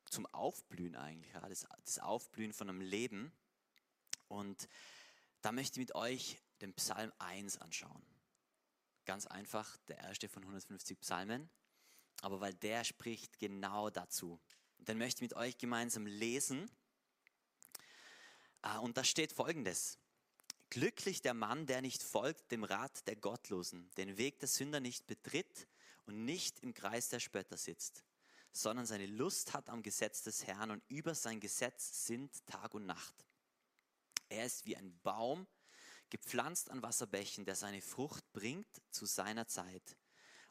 zum 0.07 0.27
Aufblühen 0.27 0.97
eigentlich, 0.97 1.33
ja? 1.33 1.41
das, 1.49 1.65
das 1.85 2.01
Aufblühen 2.01 2.53
von 2.53 2.69
einem 2.69 2.81
Leben. 2.81 3.33
Und 4.27 4.69
da 5.41 5.53
möchte 5.53 5.79
ich 5.79 5.87
mit 5.87 5.95
euch 5.95 6.43
den 6.63 6.75
Psalm 6.75 7.13
1 7.21 7.59
anschauen. 7.59 8.05
Ganz 9.05 9.29
einfach, 9.29 9.77
der 9.87 9.99
erste 9.99 10.29
von 10.29 10.43
150 10.43 10.99
Psalmen, 10.99 11.49
aber 12.21 12.41
weil 12.41 12.55
der 12.55 12.83
spricht 12.83 13.39
genau 13.39 13.89
dazu. 13.89 14.41
Dann 14.79 14.99
möchte 14.99 15.19
ich 15.19 15.31
mit 15.31 15.37
euch 15.37 15.59
gemeinsam 15.59 16.07
lesen. 16.07 16.69
Ah, 18.63 18.79
und 18.79 18.97
da 18.97 19.05
steht 19.05 19.33
folgendes. 19.33 19.97
Glücklich 20.75 21.23
der 21.23 21.35
Mann, 21.35 21.67
der 21.67 21.83
nicht 21.83 22.03
folgt 22.03 22.51
dem 22.51 22.65
Rat 22.65 23.07
der 23.07 23.15
Gottlosen, 23.15 23.89
den 23.97 24.17
Weg 24.19 24.41
der 24.41 24.49
Sünder 24.49 24.81
nicht 24.81 25.07
betritt 25.07 25.69
und 26.05 26.25
nicht 26.25 26.59
im 26.65 26.75
Kreis 26.75 27.09
der 27.11 27.21
Spötter 27.21 27.57
sitzt, 27.57 28.05
sondern 28.51 28.85
seine 28.85 29.07
Lust 29.07 29.55
hat 29.55 29.71
am 29.71 29.85
Gesetz 29.85 30.23
des 30.23 30.49
Herrn 30.49 30.73
und 30.73 30.83
über 30.89 31.15
sein 31.15 31.39
Gesetz 31.39 32.07
sind 32.07 32.45
Tag 32.47 32.75
und 32.75 32.87
Nacht. 32.87 33.15
Er 34.29 34.47
ist 34.47 34.67
wie 34.67 34.77
ein 34.77 34.99
Baum, 35.05 35.47
gepflanzt 36.11 36.69
an 36.71 36.83
Wasserbächen, 36.83 37.45
der 37.45 37.55
seine 37.55 37.81
Frucht 37.81 38.33
bringt 38.33 38.83
zu 38.91 39.07
seiner 39.07 39.47
Zeit 39.47 39.97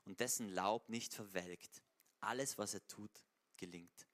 und 0.05 0.21
dessen 0.21 0.47
Laub 0.47 0.87
nicht 0.87 1.13
verwelkt. 1.13 1.83
Alles, 2.21 2.57
was 2.57 2.73
er 2.73 2.87
tut, 2.87 3.25
gelingt. 3.57 4.07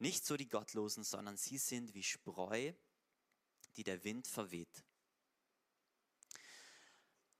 Nicht 0.00 0.26
so 0.26 0.36
die 0.36 0.50
Gottlosen, 0.50 1.02
sondern 1.02 1.38
sie 1.38 1.56
sind 1.56 1.94
wie 1.94 2.02
Spreu, 2.02 2.74
die 3.76 3.84
der 3.84 4.04
Wind 4.04 4.28
verweht. 4.28 4.84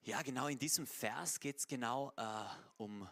Ja, 0.09 0.23
genau 0.23 0.49
in 0.49 0.59
diesem 0.59 0.87
Vers 0.87 1.39
geht 1.39 1.59
es 1.59 1.67
genau 1.67 2.15
äh, 2.17 2.45
um, 2.79 3.07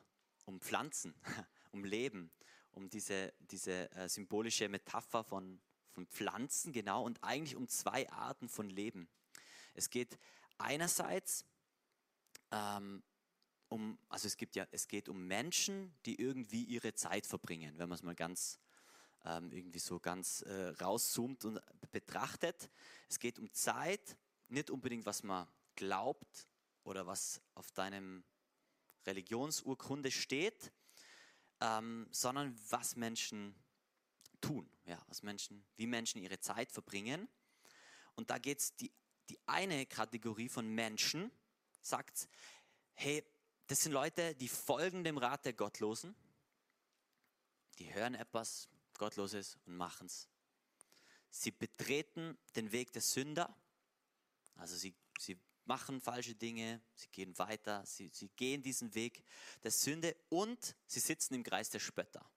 um 0.46 0.58
Pflanzen, 0.62 1.14
um 1.72 1.84
Leben, 1.84 2.30
um 2.72 2.88
diese, 2.88 3.34
diese 3.38 3.90
äh, 3.90 4.08
symbolische 4.08 4.66
Metapher 4.70 5.22
von, 5.22 5.60
von 5.90 6.06
Pflanzen, 6.06 6.72
genau, 6.72 7.04
und 7.04 7.22
eigentlich 7.22 7.54
um 7.54 7.68
zwei 7.68 8.10
Arten 8.10 8.48
von 8.48 8.70
Leben. 8.70 9.10
Es 9.74 9.90
geht 9.90 10.18
einerseits 10.56 11.44
ähm, 12.50 13.02
um, 13.68 13.98
also 14.08 14.26
es 14.26 14.38
gibt 14.38 14.56
ja, 14.56 14.66
es 14.70 14.88
geht 14.88 15.10
um 15.10 15.26
Menschen, 15.26 15.94
die 16.06 16.18
irgendwie 16.18 16.64
ihre 16.64 16.94
Zeit 16.94 17.26
verbringen, 17.26 17.76
wenn 17.76 17.90
man 17.90 17.96
es 17.96 18.04
mal 18.04 18.14
ganz 18.14 18.58
ähm, 19.26 19.52
irgendwie 19.52 19.80
so 19.80 20.00
ganz 20.00 20.40
äh, 20.40 20.68
rauszoomt 20.80 21.44
und 21.44 21.60
betrachtet. 21.92 22.70
Es 23.10 23.18
geht 23.18 23.38
um 23.38 23.52
Zeit, 23.52 24.16
nicht 24.48 24.70
unbedingt 24.70 25.04
was 25.04 25.22
man 25.22 25.46
glaubt 25.74 26.46
oder 26.86 27.06
was 27.06 27.40
auf 27.54 27.70
deinem 27.72 28.24
Religionsurkunde 29.06 30.10
steht, 30.10 30.72
ähm, 31.60 32.08
sondern 32.10 32.58
was 32.70 32.96
Menschen 32.96 33.54
tun, 34.40 34.68
ja, 34.84 35.02
was 35.08 35.22
Menschen, 35.22 35.66
wie 35.76 35.86
Menschen 35.86 36.20
ihre 36.20 36.40
Zeit 36.40 36.72
verbringen. 36.72 37.28
Und 38.14 38.30
da 38.30 38.38
geht 38.38 38.60
es 38.60 38.76
die 38.76 38.92
die 39.28 39.38
eine 39.46 39.86
Kategorie 39.86 40.48
von 40.48 40.68
Menschen 40.68 41.30
sagt, 41.82 42.28
hey, 42.94 43.24
das 43.66 43.82
sind 43.82 43.92
Leute, 43.92 44.34
die 44.34 44.48
folgen 44.48 45.04
dem 45.04 45.18
Rat 45.18 45.44
der 45.44 45.52
Gottlosen. 45.52 46.14
Die 47.78 47.92
hören 47.92 48.14
etwas 48.14 48.68
Gottloses 48.96 49.58
und 49.66 49.76
machen 49.76 50.06
es. 50.06 50.28
Sie 51.30 51.50
betreten 51.50 52.38
den 52.54 52.72
Weg 52.72 52.92
der 52.92 53.02
Sünder. 53.02 53.54
Also 54.54 54.76
sie, 54.76 54.94
sie 55.18 55.38
machen 55.66 56.00
falsche 56.00 56.34
Dinge, 56.34 56.80
sie 56.94 57.08
gehen 57.08 57.36
weiter, 57.38 57.84
sie, 57.84 58.08
sie 58.12 58.28
gehen 58.28 58.62
diesen 58.62 58.94
Weg 58.94 59.24
der 59.62 59.70
Sünde 59.70 60.16
und 60.28 60.76
sie 60.86 61.00
sitzen 61.00 61.34
im 61.34 61.42
Kreis 61.42 61.70
der 61.70 61.80
Spötter. 61.80 62.28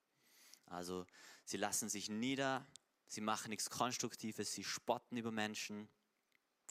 Also 0.65 1.05
sie 1.45 1.57
lassen 1.57 1.89
sich 1.89 2.09
nieder, 2.09 2.65
sie 3.07 3.21
machen 3.21 3.49
nichts 3.49 3.69
Konstruktives, 3.69 4.53
sie 4.53 4.63
spotten 4.63 5.17
über 5.17 5.31
Menschen, 5.31 5.89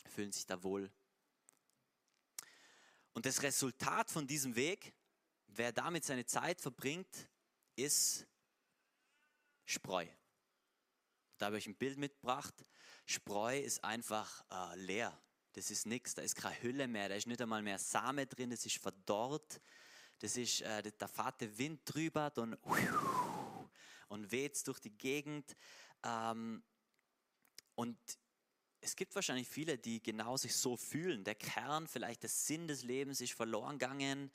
fühlen 0.06 0.32
sich 0.32 0.46
da 0.46 0.62
wohl. 0.62 0.90
Und 3.12 3.26
das 3.26 3.42
Resultat 3.42 4.10
von 4.10 4.26
diesem 4.26 4.54
Weg, 4.54 4.94
wer 5.48 5.72
damit 5.72 6.04
seine 6.04 6.26
Zeit 6.26 6.60
verbringt, 6.60 7.28
ist 7.74 8.26
Spreu. 9.64 10.06
Da 11.36 11.46
habe 11.46 11.58
ich 11.58 11.66
ein 11.66 11.76
Bild 11.76 11.98
mitgebracht. 11.98 12.54
Spreu 13.06 13.58
ist 13.58 13.84
einfach 13.84 14.44
äh, 14.50 14.76
leer. 14.76 15.20
Das 15.52 15.70
ist 15.70 15.86
nichts, 15.86 16.14
da 16.14 16.22
ist 16.22 16.36
keine 16.36 16.62
Hülle 16.62 16.86
mehr, 16.86 17.08
da 17.08 17.14
ist 17.14 17.26
nicht 17.26 17.40
einmal 17.40 17.62
mehr 17.62 17.78
Same 17.78 18.26
drin, 18.26 18.50
das 18.50 18.64
ist 18.66 18.76
verdorrt. 18.76 19.60
Das 20.20 20.36
ist, 20.36 20.62
äh, 20.62 20.92
da 20.98 21.06
fährt 21.06 21.40
der 21.40 21.56
Wind 21.58 21.80
drüber 21.84 22.32
und, 22.36 22.56
und 24.08 24.32
weht 24.32 24.66
durch 24.66 24.80
die 24.80 24.96
Gegend. 24.96 25.56
Ähm, 26.02 26.62
und 27.74 27.98
es 28.80 28.96
gibt 28.96 29.14
wahrscheinlich 29.14 29.48
viele, 29.48 29.78
die 29.78 30.02
genau 30.02 30.36
sich 30.36 30.54
so 30.56 30.76
fühlen. 30.76 31.24
Der 31.24 31.34
Kern, 31.34 31.86
vielleicht 31.86 32.22
der 32.22 32.30
Sinn 32.30 32.68
des 32.68 32.82
Lebens 32.82 33.20
ist 33.20 33.32
verloren 33.32 33.78
gegangen, 33.78 34.30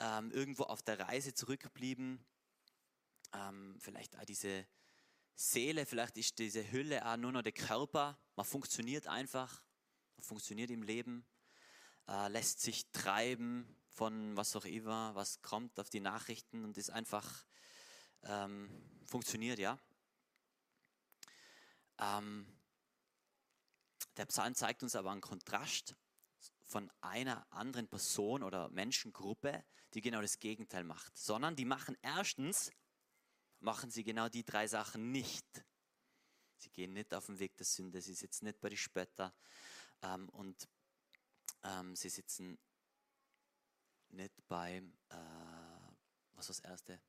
ähm, 0.00 0.30
irgendwo 0.32 0.64
auf 0.64 0.82
der 0.82 0.98
Reise 0.98 1.34
zurückgeblieben. 1.34 2.24
Ähm, 3.32 3.76
vielleicht 3.80 4.18
auch 4.18 4.24
diese 4.24 4.66
Seele, 5.34 5.86
vielleicht 5.86 6.16
ist 6.18 6.38
diese 6.38 6.70
Hülle 6.70 7.06
auch 7.06 7.16
nur 7.16 7.32
noch 7.32 7.42
der 7.42 7.52
Körper. 7.52 8.18
Man 8.36 8.46
funktioniert 8.46 9.06
einfach, 9.06 9.62
funktioniert 10.18 10.70
im 10.70 10.82
Leben, 10.82 11.26
äh, 12.08 12.28
lässt 12.28 12.60
sich 12.60 12.90
treiben 12.92 13.76
von 13.88 14.36
was 14.36 14.56
auch 14.56 14.64
immer, 14.64 15.14
was 15.14 15.42
kommt 15.42 15.78
auf 15.78 15.90
die 15.90 16.00
Nachrichten 16.00 16.64
und 16.64 16.78
ist 16.78 16.90
einfach, 16.90 17.44
ähm, 18.22 18.70
funktioniert, 19.04 19.58
ja. 19.58 19.78
Ähm, 21.98 22.46
der 24.16 24.26
Psalm 24.26 24.54
zeigt 24.54 24.82
uns 24.82 24.96
aber 24.96 25.10
einen 25.10 25.20
Kontrast 25.20 25.94
von 26.64 26.90
einer 27.00 27.46
anderen 27.52 27.88
Person 27.88 28.42
oder 28.42 28.68
Menschengruppe, 28.70 29.64
die 29.94 30.00
genau 30.00 30.20
das 30.20 30.38
Gegenteil 30.38 30.84
macht, 30.84 31.16
sondern 31.16 31.54
die 31.54 31.64
machen 31.64 31.96
erstens, 32.02 32.70
machen 33.60 33.90
sie 33.90 34.04
genau 34.04 34.28
die 34.28 34.44
drei 34.44 34.66
Sachen 34.66 35.12
nicht. 35.12 35.46
Sie 36.56 36.70
gehen 36.70 36.92
nicht 36.92 37.12
auf 37.12 37.26
den 37.26 37.38
Weg 37.38 37.56
der 37.56 37.66
Sünde, 37.66 38.00
sie 38.00 38.14
sitzen 38.14 38.46
nicht 38.46 38.60
bei 38.60 38.68
den 38.68 38.78
Spötter 38.78 39.34
ähm, 40.02 40.28
und 40.30 40.68
ähm, 41.64 41.96
sie 41.96 42.08
sitzen 42.08 42.58
nicht 44.08 44.34
beim, 44.48 44.92
äh, 45.08 45.16
was 46.34 46.48
war 46.48 46.54
das 46.56 46.60
erste? 46.60 47.00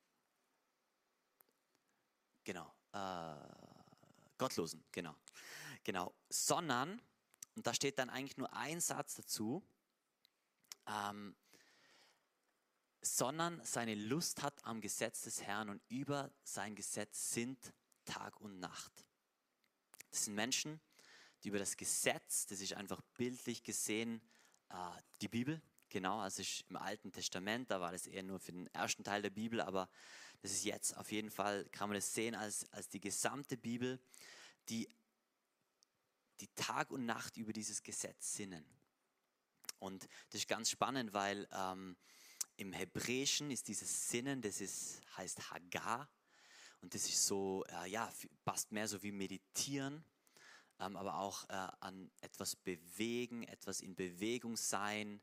Genau, 2.43 2.73
äh, 2.91 3.35
Gottlosen, 4.37 4.83
genau 4.91 5.15
genau, 5.83 6.13
sondern, 6.29 7.01
und 7.55 7.67
da 7.67 7.73
steht 7.73 7.99
dann 7.99 8.09
eigentlich 8.09 8.37
nur 8.37 8.53
ein 8.53 8.79
Satz 8.79 9.15
dazu, 9.15 9.63
ähm, 10.87 11.35
sondern 13.01 13.63
seine 13.63 13.95
Lust 13.95 14.41
hat 14.41 14.63
am 14.63 14.81
Gesetz 14.81 15.21
des 15.21 15.41
Herrn 15.41 15.69
und 15.69 15.81
über 15.89 16.31
sein 16.43 16.75
Gesetz 16.75 17.31
sind 17.31 17.73
Tag 18.05 18.39
und 18.39 18.59
Nacht. 18.59 19.05
Das 20.09 20.25
sind 20.25 20.35
Menschen, 20.35 20.79
die 20.79 20.92
über 21.45 21.59
das 21.59 21.77
Gesetz, 21.77 22.45
das 22.45 22.61
ist 22.61 22.73
einfach 22.73 23.01
bildlich 23.17 23.63
gesehen, 23.63 24.21
äh, 24.69 24.75
die 25.21 25.27
Bibel, 25.27 25.61
genau, 25.89 26.19
also 26.19 26.41
ist 26.41 26.65
im 26.69 26.77
Alten 26.77 27.11
Testament, 27.11 27.71
da 27.71 27.79
war 27.81 27.91
das 27.91 28.07
eher 28.07 28.23
nur 28.23 28.39
für 28.39 28.51
den 28.51 28.67
ersten 28.67 29.03
Teil 29.03 29.21
der 29.21 29.29
Bibel, 29.29 29.61
aber 29.61 29.89
das 30.41 30.51
ist 30.51 30.65
jetzt 30.65 30.97
auf 30.97 31.11
jeden 31.11 31.31
Fall, 31.31 31.65
kann 31.71 31.89
man 31.89 31.95
das 31.95 32.13
sehen 32.13 32.35
als, 32.35 32.69
als 32.71 32.89
die 32.89 32.99
gesamte 32.99 33.57
Bibel, 33.57 33.99
die 34.69 34.87
die 36.39 36.47
Tag 36.55 36.91
und 36.91 37.05
Nacht 37.05 37.37
über 37.37 37.53
dieses 37.53 37.83
Gesetz 37.83 38.33
sinnen. 38.33 38.65
Und 39.79 40.07
das 40.29 40.41
ist 40.41 40.47
ganz 40.47 40.69
spannend, 40.69 41.13
weil 41.13 41.47
ähm, 41.51 41.95
im 42.57 42.73
Hebräischen 42.73 43.51
ist 43.51 43.67
dieses 43.67 44.09
Sinnen, 44.09 44.41
das 44.41 44.61
ist, 44.61 45.01
heißt 45.17 45.51
Hagar. 45.51 46.09
Und 46.81 46.93
das 46.93 47.05
ist 47.05 47.25
so, 47.25 47.63
äh, 47.69 47.89
ja, 47.89 48.11
passt 48.43 48.71
mehr 48.71 48.87
so 48.87 49.01
wie 49.03 49.11
meditieren. 49.11 50.03
Ähm, 50.85 50.95
aber 50.95 51.19
auch 51.19 51.47
äh, 51.49 51.67
an 51.79 52.11
etwas 52.21 52.55
bewegen, 52.55 53.43
etwas 53.43 53.81
in 53.81 53.95
Bewegung 53.95 54.57
sein, 54.57 55.21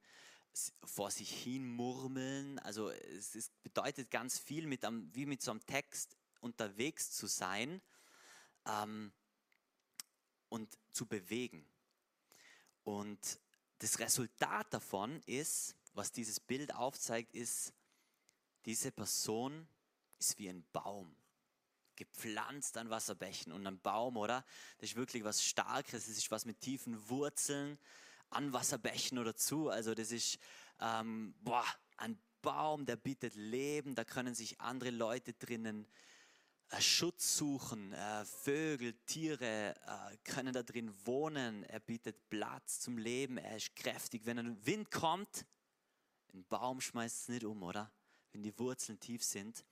vor 0.84 1.10
sich 1.10 1.30
hin 1.30 1.68
murmeln. 1.68 2.58
Also 2.60 2.90
es, 2.90 3.34
es 3.34 3.50
bedeutet 3.62 4.10
ganz 4.10 4.38
viel, 4.38 4.66
mit 4.66 4.84
einem, 4.84 5.14
wie 5.14 5.26
mit 5.26 5.42
so 5.42 5.50
einem 5.50 5.64
Text 5.66 6.16
unterwegs 6.40 7.12
zu 7.12 7.26
sein 7.26 7.80
ähm, 8.66 9.12
und 10.48 10.76
zu 10.92 11.06
bewegen. 11.06 11.64
Und 12.84 13.38
das 13.78 13.98
Resultat 13.98 14.72
davon 14.74 15.22
ist, 15.26 15.76
was 15.94 16.12
dieses 16.12 16.40
Bild 16.40 16.74
aufzeigt, 16.74 17.34
ist, 17.34 17.72
diese 18.64 18.92
Person 18.92 19.66
ist 20.18 20.38
wie 20.38 20.48
ein 20.48 20.64
Baum, 20.72 21.14
gepflanzt 22.00 22.78
an 22.78 22.88
Wasserbächen 22.88 23.52
und 23.52 23.66
ein 23.66 23.78
Baum, 23.78 24.16
oder? 24.16 24.42
Das 24.78 24.90
ist 24.90 24.96
wirklich 24.96 25.22
was 25.22 25.44
Starkes, 25.44 26.06
das 26.06 26.16
ist 26.16 26.30
was 26.30 26.46
mit 26.46 26.60
tiefen 26.60 27.08
Wurzeln 27.10 27.78
an 28.30 28.52
Wasserbächen 28.54 29.18
oder 29.18 29.36
zu. 29.36 29.68
Also 29.68 29.94
das 29.94 30.10
ist 30.10 30.38
ähm, 30.80 31.34
boah, 31.42 31.64
ein 31.98 32.18
Baum, 32.40 32.86
der 32.86 32.96
bietet 32.96 33.34
Leben, 33.34 33.94
da 33.94 34.04
können 34.04 34.34
sich 34.34 34.58
andere 34.60 34.90
Leute 34.90 35.34
drinnen 35.34 35.86
äh, 36.70 36.80
Schutz 36.80 37.36
suchen. 37.36 37.92
Äh, 37.92 38.24
Vögel, 38.24 38.94
Tiere 39.04 39.74
äh, 39.74 40.16
können 40.24 40.54
da 40.54 40.62
drin 40.62 40.94
wohnen. 41.04 41.64
Er 41.64 41.80
bietet 41.80 42.30
Platz 42.30 42.80
zum 42.80 42.96
Leben. 42.96 43.36
Er 43.36 43.56
ist 43.56 43.76
kräftig. 43.76 44.24
Wenn 44.24 44.38
ein 44.38 44.64
Wind 44.64 44.90
kommt, 44.90 45.44
ein 46.32 46.44
Baum 46.46 46.80
schmeißt 46.80 47.22
es 47.22 47.28
nicht 47.28 47.44
um, 47.44 47.62
oder? 47.62 47.92
Wenn 48.32 48.42
die 48.42 48.58
Wurzeln 48.58 48.98
tief 48.98 49.22
sind. 49.22 49.66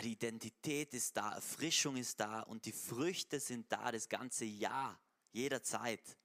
Die 0.00 0.12
Identität 0.12 0.94
ist 0.94 1.16
da, 1.16 1.34
Erfrischung 1.34 1.96
ist 1.96 2.18
da 2.18 2.40
und 2.40 2.64
die 2.64 2.72
Früchte 2.72 3.38
sind 3.38 3.70
da 3.70 3.92
das 3.92 4.08
ganze 4.08 4.44
Jahr, 4.44 4.98
jederzeit. 5.32 6.16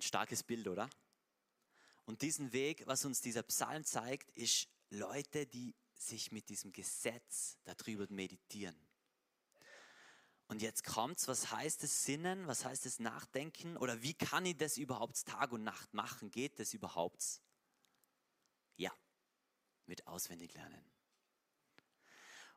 Starkes 0.00 0.42
Bild, 0.42 0.66
oder? 0.66 0.90
Und 2.04 2.22
diesen 2.22 2.52
Weg, 2.52 2.86
was 2.86 3.04
uns 3.04 3.20
dieser 3.20 3.42
Psalm 3.44 3.84
zeigt, 3.84 4.30
ist 4.36 4.68
Leute, 4.90 5.46
die 5.46 5.74
sich 5.94 6.32
mit 6.32 6.48
diesem 6.48 6.72
Gesetz 6.72 7.58
darüber 7.64 8.06
meditieren. 8.10 8.76
Und 10.48 10.60
jetzt 10.60 10.84
kommt's, 10.84 11.28
was 11.28 11.50
heißt 11.50 11.82
es 11.84 12.04
Sinnen, 12.04 12.46
was 12.46 12.64
heißt 12.64 12.84
es 12.84 12.98
Nachdenken 12.98 13.76
oder 13.78 14.02
wie 14.02 14.12
kann 14.12 14.44
ich 14.44 14.56
das 14.56 14.76
überhaupt 14.76 15.24
Tag 15.24 15.52
und 15.52 15.62
Nacht 15.62 15.94
machen? 15.94 16.30
Geht 16.30 16.58
das 16.58 16.74
überhaupt? 16.74 17.40
Ja, 18.76 18.92
mit 19.86 20.06
auswendig 20.06 20.54
lernen. 20.54 20.84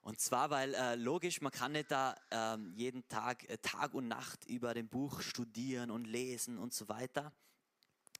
Und 0.06 0.20
zwar, 0.20 0.52
weil 0.52 0.76
äh, 0.76 0.94
logisch, 0.96 1.42
man 1.42 1.52
kann 1.52 1.72
nicht 1.72 1.90
da 1.90 2.16
äh, 2.30 2.58
jeden 2.76 3.08
Tag, 3.08 3.50
äh, 3.50 3.58
Tag 3.58 3.96
und 3.96 4.08
Nacht 4.08 4.46
über 4.46 4.76
dem 4.76 4.88
Buch 4.88 5.22
studieren 5.22 5.90
und 5.90 6.06
lesen 6.06 6.60
und 6.60 6.76
so 6.76 6.88
weiter. 6.88 7.34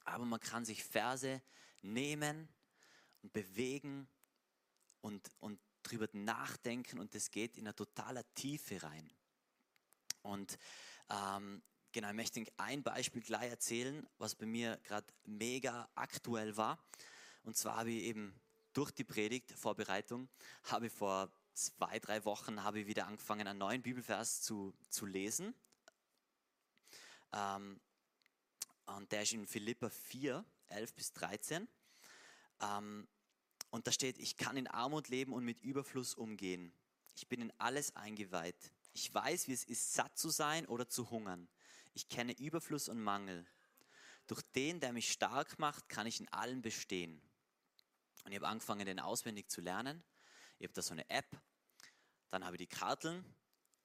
Aber 0.04 0.24
man 0.24 0.40
kann 0.40 0.64
sich 0.64 0.82
Verse 0.82 1.40
nehmen 1.82 2.48
und 3.22 3.32
bewegen 3.32 4.08
und, 5.00 5.30
und 5.38 5.60
drüber 5.84 6.08
nachdenken 6.12 6.98
und 6.98 7.14
das 7.14 7.30
geht 7.30 7.56
in 7.56 7.66
eine 7.66 7.74
totale 7.76 8.24
Tiefe 8.34 8.82
rein. 8.82 9.08
Und 10.22 10.58
ähm, 11.08 11.62
genau, 11.92 12.08
ich 12.08 12.14
möchte 12.14 12.44
ein 12.56 12.82
Beispiel 12.82 13.22
gleich 13.22 13.50
erzählen, 13.50 14.04
was 14.18 14.34
bei 14.34 14.46
mir 14.46 14.80
gerade 14.82 15.06
mega 15.24 15.88
aktuell 15.94 16.56
war. 16.56 16.84
Und 17.44 17.56
zwar 17.56 17.76
habe 17.76 17.90
ich 17.90 18.02
eben 18.04 18.34
durch 18.76 18.90
die 18.90 19.04
Predigtvorbereitung, 19.04 20.28
habe 20.64 20.88
ich 20.88 20.92
vor 20.92 21.30
zwei, 21.54 21.98
drei 21.98 22.22
Wochen 22.26 22.62
habe 22.62 22.80
ich 22.80 22.86
wieder 22.86 23.06
angefangen, 23.06 23.46
einen 23.48 23.58
neuen 23.58 23.80
Bibelvers 23.80 24.42
zu, 24.42 24.74
zu 24.90 25.06
lesen. 25.06 25.54
Ähm, 27.32 27.80
und 28.84 29.10
der 29.10 29.22
ist 29.22 29.32
in 29.32 29.46
Philippa 29.46 29.88
4, 29.88 30.44
11 30.68 30.94
bis 30.94 31.12
13. 31.14 31.66
Ähm, 32.60 33.08
und 33.70 33.86
da 33.86 33.92
steht, 33.92 34.18
ich 34.18 34.36
kann 34.36 34.58
in 34.58 34.66
Armut 34.66 35.08
leben 35.08 35.32
und 35.32 35.44
mit 35.44 35.62
Überfluss 35.62 36.14
umgehen. 36.14 36.70
Ich 37.16 37.26
bin 37.28 37.40
in 37.40 37.52
alles 37.58 37.96
eingeweiht. 37.96 38.70
Ich 38.92 39.12
weiß, 39.12 39.48
wie 39.48 39.52
es 39.52 39.64
ist, 39.64 39.94
satt 39.94 40.18
zu 40.18 40.28
sein 40.28 40.66
oder 40.66 40.86
zu 40.86 41.08
hungern. 41.08 41.48
Ich 41.94 42.10
kenne 42.10 42.38
Überfluss 42.38 42.90
und 42.90 43.02
Mangel. 43.02 43.46
Durch 44.26 44.42
den, 44.54 44.80
der 44.80 44.92
mich 44.92 45.10
stark 45.10 45.58
macht, 45.58 45.88
kann 45.88 46.06
ich 46.06 46.20
in 46.20 46.28
allem 46.28 46.60
bestehen. 46.60 47.22
Und 48.26 48.32
ich 48.32 48.38
habe 48.38 48.48
angefangen, 48.48 48.84
den 48.84 48.98
auswendig 48.98 49.48
zu 49.48 49.60
lernen. 49.60 50.02
Ich 50.58 50.64
habe 50.64 50.74
da 50.74 50.82
so 50.82 50.94
eine 50.94 51.08
App. 51.08 51.40
Dann 52.28 52.44
habe 52.44 52.56
ich 52.56 52.58
die 52.58 52.66
Karteln. 52.66 53.24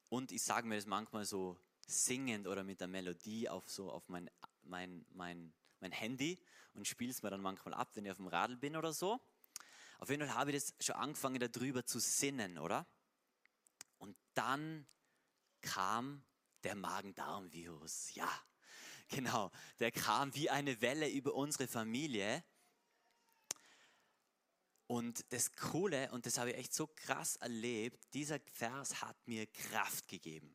Und 0.10 0.32
ich 0.32 0.42
sage 0.42 0.68
mir 0.68 0.78
das 0.78 0.88
manchmal 0.88 1.26
so 1.26 1.60
singend 1.86 2.48
oder 2.48 2.64
mit 2.64 2.82
der 2.82 2.88
Melodie 2.88 3.48
auf, 3.50 3.70
so 3.70 3.92
auf 3.92 4.10
mein, 4.10 4.32
mein, 4.64 5.06
mein, 5.12 5.54
mein 5.80 5.92
Handy 5.92 6.44
und 6.74 6.88
spiele 6.88 7.12
es 7.12 7.22
mir 7.22 7.30
dann 7.30 7.42
manchmal 7.42 7.76
ab, 7.76 7.92
wenn 7.94 8.06
ich 8.06 8.10
auf 8.10 8.18
dem 8.18 8.26
Radl 8.26 8.58
bin 8.58 8.76
oder 8.76 8.94
so. 8.94 9.22
Auf 10.00 10.10
jeden 10.10 10.26
Fall 10.26 10.36
habe 10.36 10.52
ich 10.52 10.64
das 10.64 10.74
schon 10.84 10.96
angefangen, 10.96 11.40
darüber 11.40 11.86
zu 11.86 12.00
sinnen, 12.00 12.58
oder? 12.58 12.88
Und 14.00 14.18
dann 14.34 14.88
kam 15.62 16.26
der 16.64 16.74
Magen-Darm-Virus. 16.74 18.16
Ja, 18.16 18.28
genau. 19.08 19.52
Der 19.78 19.92
kam 19.92 20.34
wie 20.34 20.50
eine 20.50 20.82
Welle 20.82 21.08
über 21.10 21.36
unsere 21.36 21.68
Familie. 21.68 22.44
Und 24.92 25.32
das 25.32 25.54
Coole, 25.54 26.12
und 26.12 26.26
das 26.26 26.38
habe 26.38 26.52
ich 26.52 26.58
echt 26.58 26.74
so 26.74 26.86
krass 26.86 27.38
erlebt, 27.38 28.14
dieser 28.14 28.42
Vers 28.52 29.02
hat 29.02 29.16
mir 29.26 29.48
Kraft 29.48 30.10
gegeben. 30.10 30.54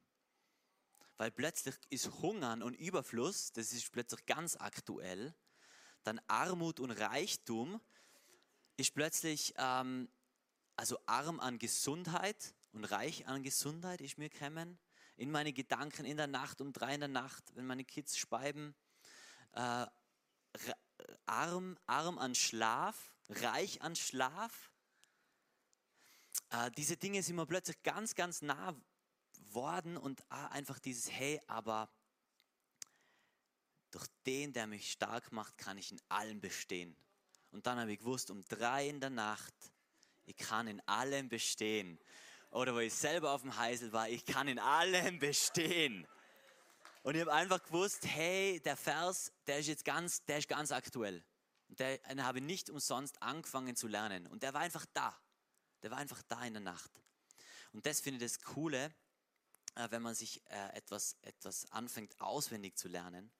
Weil 1.16 1.31
plötzlich 1.31 1.75
ist 1.88 2.20
Hungern 2.20 2.62
und 2.62 2.75
Überfluss, 2.75 3.53
das 3.53 3.72
ist 3.72 3.90
plötzlich 3.92 4.27
ganz 4.27 4.55
aktuell. 4.57 5.35
Dann 6.05 6.20
Armut 6.27 6.81
und 6.81 6.90
Reichtum 6.90 7.81
ist 8.77 8.92
plötzlich, 8.92 9.55
ähm, 9.57 10.07
also 10.77 10.99
arm 11.07 11.40
an 11.40 11.59
Gesundheit 11.59 12.55
und 12.72 12.85
reich 12.85 13.27
an 13.27 13.42
Gesundheit 13.42 14.03
ist 14.03 14.18
mir 14.18 14.29
gekommen 14.29 14.79
in 15.16 15.31
meine 15.31 15.55
Gedanken 15.55 16.05
in 16.05 16.18
der 16.18 16.27
Nacht, 16.27 16.61
um 16.61 16.75
drei 16.75 16.92
in 16.92 17.01
der 17.01 17.09
Nacht, 17.09 17.57
wenn 17.57 17.64
meine 17.64 17.87
Kids 17.87 18.18
speiben. 18.18 18.75
Äh, 19.53 19.87
arm, 21.25 21.79
arm 21.87 22.18
an 22.18 22.35
Schlaf, 22.35 23.15
reich 23.28 23.82
an 23.82 23.96
Schlaf. 23.96 24.70
Äh, 26.50 26.70
diese 26.72 26.96
Dinge 26.96 27.22
sind 27.22 27.36
mir 27.36 27.46
plötzlich 27.46 27.82
ganz, 27.82 28.14
ganz 28.14 28.42
nah 28.42 28.74
worden 29.50 29.96
und 29.96 30.22
einfach 30.30 30.78
dieses, 30.78 31.10
hey, 31.10 31.40
aber 31.46 31.88
durch 33.90 34.06
den, 34.26 34.52
der 34.52 34.66
mich 34.66 34.92
stark 34.92 35.32
macht, 35.32 35.56
kann 35.58 35.78
ich 35.78 35.92
in 35.92 36.00
allem 36.08 36.40
bestehen. 36.40 36.96
Und 37.50 37.66
dann 37.66 37.78
habe 37.78 37.92
ich 37.92 37.98
gewusst, 37.98 38.30
um 38.30 38.44
drei 38.44 38.88
in 38.88 39.00
der 39.00 39.10
Nacht, 39.10 39.54
ich 40.26 40.36
kann 40.36 40.66
in 40.66 40.80
allem 40.86 41.28
bestehen 41.28 41.98
oder 42.50 42.74
wo 42.74 42.78
ich 42.78 42.94
selber 42.94 43.32
auf 43.32 43.42
dem 43.42 43.56
Heisel 43.56 43.92
war, 43.92 44.08
ich 44.08 44.24
kann 44.24 44.48
in 44.48 44.58
allem 44.58 45.18
bestehen. 45.18 46.06
Und 47.02 47.14
ich 47.14 47.20
habe 47.20 47.32
einfach 47.32 47.62
gewusst, 47.62 48.06
hey, 48.06 48.60
der 48.64 48.76
Vers, 48.76 49.32
der 49.46 49.58
ist 49.58 49.68
jetzt 49.68 49.84
ganz, 49.84 50.24
der 50.24 50.38
ist 50.38 50.48
ganz 50.48 50.72
aktuell. 50.72 51.22
Und 51.68 51.81
der, 51.81 52.00
habe 52.24 52.38
ich 52.38 52.44
nicht 52.44 52.70
umsonst 52.70 53.20
angefangen 53.22 53.76
zu 53.76 53.88
lernen. 53.88 54.26
Und 54.26 54.42
der 54.42 54.55
war 54.55 54.61
einfach 54.61 54.87
da. 54.92 55.18
Der 55.83 55.90
war 55.90 55.98
einfach 55.98 56.22
da 56.29 56.44
in 56.44 56.55
der 56.55 56.62
Nacht. 56.62 56.90
Und 57.72 57.87
das 57.87 58.00
finde 58.00 58.24
ich 58.24 58.33
das 58.33 58.42
Coole, 58.44 58.94
äh, 59.74 59.90
wenn 59.90 60.02
man 60.02 60.14
sich 60.14 60.42
äh, 60.50 60.76
etwas, 60.76 61.16
etwas 61.22 61.70
anfängt 61.72 62.20
auswendig 62.20 62.76
zu 62.76 62.88
lernen. 62.88 63.31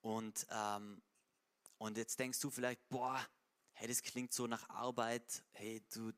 Und, 0.00 0.46
ähm, 0.50 1.02
und 1.78 1.96
jetzt 1.96 2.18
denkst 2.18 2.40
du 2.40 2.50
vielleicht, 2.50 2.86
boah, 2.88 3.24
hey, 3.72 3.88
das 3.88 4.02
klingt 4.02 4.32
so 4.32 4.46
nach 4.46 4.68
Arbeit. 4.68 5.44
Hey, 5.52 5.82
du, 5.92 6.12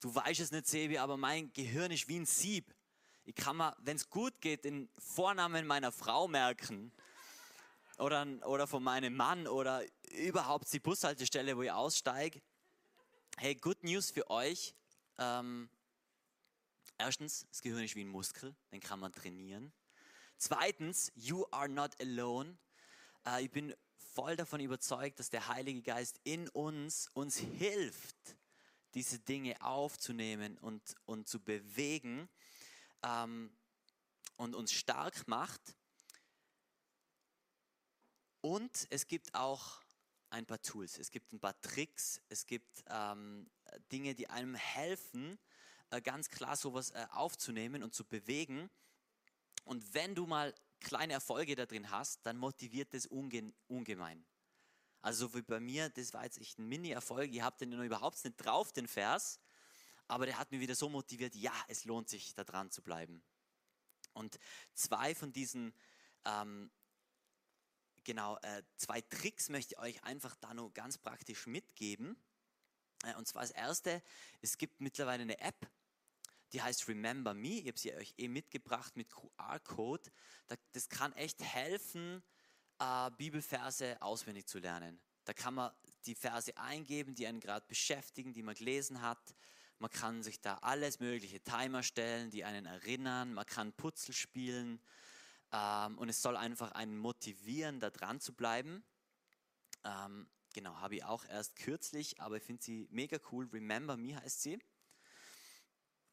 Du 0.00 0.14
weißt 0.14 0.40
es 0.40 0.52
nicht, 0.52 0.68
Sebi, 0.68 0.98
aber 0.98 1.16
mein 1.16 1.52
Gehirn 1.52 1.90
ist 1.90 2.06
wie 2.06 2.20
ein 2.20 2.26
Sieb. 2.26 2.72
Ich 3.24 3.34
kann 3.34 3.56
mir, 3.56 3.76
wenn 3.80 3.96
es 3.96 4.08
gut 4.08 4.40
geht, 4.40 4.64
den 4.64 4.88
Vornamen 4.96 5.66
meiner 5.66 5.90
Frau 5.90 6.28
merken. 6.28 6.92
Oder, 7.98 8.26
oder 8.46 8.66
von 8.68 8.82
meinem 8.82 9.16
Mann 9.16 9.48
oder 9.48 9.82
überhaupt 10.12 10.72
die 10.72 10.78
Bushaltestelle, 10.78 11.56
wo 11.56 11.62
ich 11.62 11.72
aussteige. 11.72 12.40
Hey, 13.36 13.56
good 13.56 13.82
news 13.82 14.10
für 14.12 14.30
euch. 14.30 14.74
Ähm, 15.18 15.68
erstens, 16.96 17.46
das 17.50 17.60
Gehirn 17.60 17.82
ist 17.82 17.96
wie 17.96 18.04
ein 18.04 18.08
Muskel, 18.08 18.54
den 18.70 18.80
kann 18.80 19.00
man 19.00 19.12
trainieren. 19.12 19.72
Zweitens, 20.36 21.10
you 21.16 21.44
are 21.50 21.68
not 21.68 22.00
alone. 22.00 22.56
Äh, 23.26 23.44
ich 23.44 23.50
bin 23.50 23.74
voll 23.96 24.36
davon 24.36 24.60
überzeugt, 24.60 25.18
dass 25.18 25.30
der 25.30 25.48
Heilige 25.48 25.82
Geist 25.82 26.20
in 26.22 26.48
uns 26.50 27.08
uns 27.14 27.36
hilft, 27.36 28.36
diese 28.94 29.18
Dinge 29.18 29.60
aufzunehmen 29.60 30.56
und, 30.58 30.94
und 31.04 31.28
zu 31.28 31.40
bewegen 31.40 32.28
ähm, 33.02 33.50
und 34.36 34.54
uns 34.54 34.72
stark 34.72 35.26
macht. 35.26 35.77
Und 38.40 38.86
es 38.90 39.06
gibt 39.06 39.34
auch 39.34 39.80
ein 40.30 40.46
paar 40.46 40.60
Tools, 40.60 40.98
es 40.98 41.10
gibt 41.10 41.32
ein 41.32 41.40
paar 41.40 41.58
Tricks, 41.60 42.20
es 42.28 42.46
gibt 42.46 42.84
ähm, 42.88 43.50
Dinge, 43.90 44.14
die 44.14 44.28
einem 44.28 44.54
helfen, 44.54 45.38
äh, 45.90 46.00
ganz 46.00 46.28
klar 46.28 46.56
sowas 46.56 46.90
äh, 46.90 47.06
aufzunehmen 47.10 47.82
und 47.82 47.94
zu 47.94 48.04
bewegen. 48.04 48.70
Und 49.64 49.94
wenn 49.94 50.14
du 50.14 50.26
mal 50.26 50.54
kleine 50.80 51.14
Erfolge 51.14 51.56
da 51.56 51.66
drin 51.66 51.90
hast, 51.90 52.24
dann 52.24 52.36
motiviert 52.36 52.94
das 52.94 53.06
unge 53.06 53.52
ungemein. 53.66 54.24
Also 55.00 55.28
so 55.28 55.34
wie 55.34 55.42
bei 55.42 55.60
mir, 55.60 55.88
das 55.90 56.12
war 56.12 56.24
jetzt 56.24 56.38
echt 56.38 56.58
ein 56.58 56.68
Mini-Erfolg, 56.68 57.32
ihr 57.32 57.44
habt 57.44 57.60
den 57.60 57.70
noch 57.70 57.84
überhaupt 57.84 58.22
nicht 58.24 58.36
drauf, 58.36 58.72
den 58.72 58.88
Vers, 58.88 59.40
aber 60.08 60.26
der 60.26 60.38
hat 60.38 60.50
mich 60.50 60.60
wieder 60.60 60.74
so 60.74 60.88
motiviert, 60.88 61.34
ja, 61.34 61.54
es 61.68 61.84
lohnt 61.84 62.08
sich, 62.08 62.34
da 62.34 62.44
dran 62.44 62.70
zu 62.70 62.82
bleiben. 62.82 63.22
Und 64.12 64.38
zwei 64.74 65.14
von 65.14 65.32
diesen, 65.32 65.72
ähm, 66.24 66.70
genau, 68.08 68.38
äh, 68.38 68.62
zwei 68.78 69.02
Tricks 69.02 69.50
möchte 69.50 69.74
ich 69.74 69.78
euch 69.80 70.02
einfach 70.02 70.34
da 70.36 70.54
nur 70.54 70.72
ganz 70.72 70.96
praktisch 70.96 71.46
mitgeben. 71.46 72.16
Äh, 73.04 73.14
und 73.16 73.28
zwar 73.28 73.42
das 73.42 73.50
erste, 73.50 74.02
es 74.40 74.56
gibt 74.56 74.80
mittlerweile 74.80 75.24
eine 75.24 75.38
App, 75.40 75.70
die 76.54 76.62
heißt 76.62 76.88
Remember 76.88 77.34
Me. 77.34 77.60
Ich 77.60 77.68
habe 77.68 77.78
sie 77.78 77.94
euch 77.94 78.14
eh 78.16 78.28
mitgebracht 78.28 78.96
mit 78.96 79.10
QR-Code. 79.10 80.10
Das 80.72 80.88
kann 80.88 81.12
echt 81.12 81.42
helfen, 81.42 82.22
äh, 82.78 83.10
Bibelverse 83.10 84.00
auswendig 84.00 84.46
zu 84.46 84.58
lernen. 84.58 84.98
Da 85.26 85.34
kann 85.34 85.52
man 85.52 85.70
die 86.06 86.14
Verse 86.14 86.56
eingeben, 86.56 87.14
die 87.14 87.26
einen 87.26 87.40
gerade 87.40 87.66
beschäftigen, 87.66 88.32
die 88.32 88.42
man 88.42 88.54
gelesen 88.54 89.02
hat. 89.02 89.34
Man 89.80 89.90
kann 89.90 90.22
sich 90.22 90.40
da 90.40 90.54
alles 90.62 90.98
mögliche 90.98 91.40
Timer 91.40 91.82
stellen, 91.82 92.30
die 92.30 92.42
einen 92.42 92.64
erinnern. 92.64 93.34
Man 93.34 93.44
kann 93.44 93.74
Putzel 93.74 94.14
spielen. 94.14 94.80
Ähm, 95.52 95.98
und 95.98 96.08
es 96.08 96.20
soll 96.22 96.36
einfach 96.36 96.72
einen 96.72 96.98
motivieren, 96.98 97.80
da 97.80 97.90
dran 97.90 98.20
zu 98.20 98.34
bleiben. 98.34 98.84
Ähm, 99.84 100.28
genau, 100.52 100.76
habe 100.76 100.96
ich 100.96 101.04
auch 101.04 101.24
erst 101.24 101.56
kürzlich, 101.56 102.20
aber 102.20 102.36
ich 102.36 102.42
finde 102.42 102.62
sie 102.62 102.88
mega 102.90 103.18
cool. 103.32 103.48
Remember 103.52 103.96
Me 103.96 104.16
heißt 104.16 104.42
sie. 104.42 104.58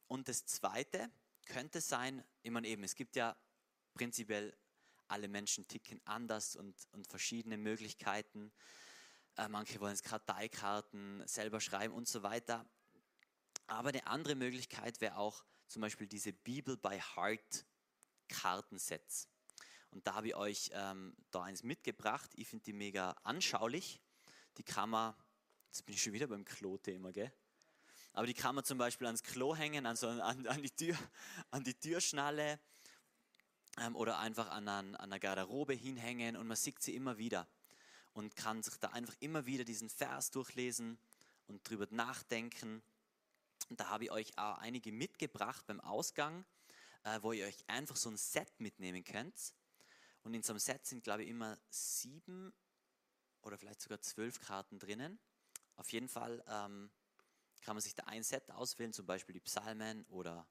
Und 0.08 0.28
das 0.28 0.46
Zweite 0.46 1.10
könnte 1.46 1.82
sein, 1.82 2.24
ich 2.44 2.52
meine 2.52 2.68
eben, 2.68 2.84
es 2.84 2.96
gibt 2.96 3.16
ja 3.16 3.36
prinzipiell, 3.94 4.56
alle 5.08 5.28
Menschen 5.28 5.68
ticken 5.68 6.02
anders 6.06 6.56
und, 6.56 6.76
und 6.92 7.08
verschiedene 7.08 7.58
Möglichkeiten. 7.58 8.52
Äh, 9.38 9.48
manche 9.50 9.80
wollen 9.80 9.94
es 9.94 10.02
Karteikarten 10.02 11.26
selber 11.28 11.60
schreiben 11.62 11.94
und 11.94 12.08
so 12.08 12.24
weiter. 12.24 12.66
Aber 13.68 13.90
eine 13.90 14.08
andere 14.08 14.36
Möglichkeit 14.36 15.02
wäre 15.02 15.18
auch 15.18 15.44
zum 15.68 15.82
Beispiel 15.82 16.08
diese 16.08 16.34
Bibel 16.34 16.78
by 16.78 17.00
Heart 17.00 17.66
Kartensets. 18.28 19.28
Und 19.92 20.06
da 20.08 20.16
habe 20.16 20.28
ich 20.28 20.36
euch 20.36 20.72
ähm, 20.74 21.16
da 21.32 21.44
eins 21.44 21.64
mitgebracht. 21.64 22.30
Ich 22.36 22.48
finde 22.48 22.66
die 22.66 22.74
mega 22.74 23.12
anschaulich. 23.24 24.02
Die 24.58 24.64
kann 24.64 24.90
man, 24.90 25.14
jetzt 25.68 25.86
bin 25.86 25.96
ich 25.96 26.04
schon 26.04 26.14
wieder 26.14 26.28
beim 26.28 26.44
Klo-Thema, 26.44 27.12
gell? 27.12 27.32
Aber 28.14 28.28
die 28.28 28.34
kann 28.34 28.56
man 28.56 28.64
zum 28.64 28.78
Beispiel 28.78 29.08
ans 29.08 29.24
Klo 29.24 29.56
hängen, 29.56 29.86
also 29.86 30.08
an, 30.08 30.48
an, 30.48 30.62
die, 30.62 30.72
Tür, 30.72 30.98
an 31.52 31.64
die 31.64 31.74
Türschnalle 31.74 32.60
ähm, 33.78 33.96
oder 33.96 34.20
einfach 34.20 34.50
an, 34.50 34.68
an, 34.68 34.96
an 34.96 35.12
einer 35.12 35.20
Garderobe 35.20 35.74
hinhängen 35.74 36.38
und 36.38 36.48
man 36.48 36.56
sieht 36.56 36.82
sie 36.82 36.96
immer 36.96 37.18
wieder 37.18 37.48
und 38.14 38.36
kann 38.38 38.64
sich 38.64 38.78
da 38.78 38.90
einfach 38.90 39.16
immer 39.20 39.46
wieder 39.46 39.66
diesen 39.66 39.90
Vers 39.90 40.32
durchlesen 40.32 40.98
und 41.48 41.70
drüber 41.70 41.88
nachdenken. 41.92 42.82
Und 43.70 43.80
da 43.80 43.90
habe 43.90 44.06
ich 44.06 44.12
euch 44.12 44.38
auch 44.38 44.58
einige 44.60 44.92
mitgebracht 44.92 45.66
beim 45.68 45.82
Ausgang, 45.82 46.46
äh, 47.06 47.22
wo 47.22 47.32
ihr 47.32 47.46
euch 47.46 47.58
einfach 47.68 47.96
so 47.96 48.10
ein 48.10 48.18
Set 48.18 48.60
mitnehmen 48.60 49.04
könnt. 49.04 49.54
Und 50.24 50.34
in 50.34 50.44
so 50.44 50.52
einem 50.52 50.60
Set 50.60 50.86
sind, 50.86 51.04
glaube 51.04 51.24
ich, 51.24 51.30
immer 51.30 51.58
sieben 51.70 52.54
oder 53.42 53.58
vielleicht 53.58 53.82
sogar 53.82 54.02
zwölf 54.02 54.40
Karten 54.40 54.80
drinnen. 54.80 55.20
Auf 55.76 55.92
jeden 55.94 56.10
Fall 56.10 56.44
ähm, 56.48 56.92
kann 57.62 57.76
man 57.76 57.82
sich 57.82 57.94
da 57.94 58.04
ein 58.06 58.24
Set 58.24 58.50
auswählen, 58.52 58.92
zum 58.92 59.06
Beispiel 59.06 59.34
die 59.34 59.42
Psalmen 59.42 60.04
oder 60.06 60.48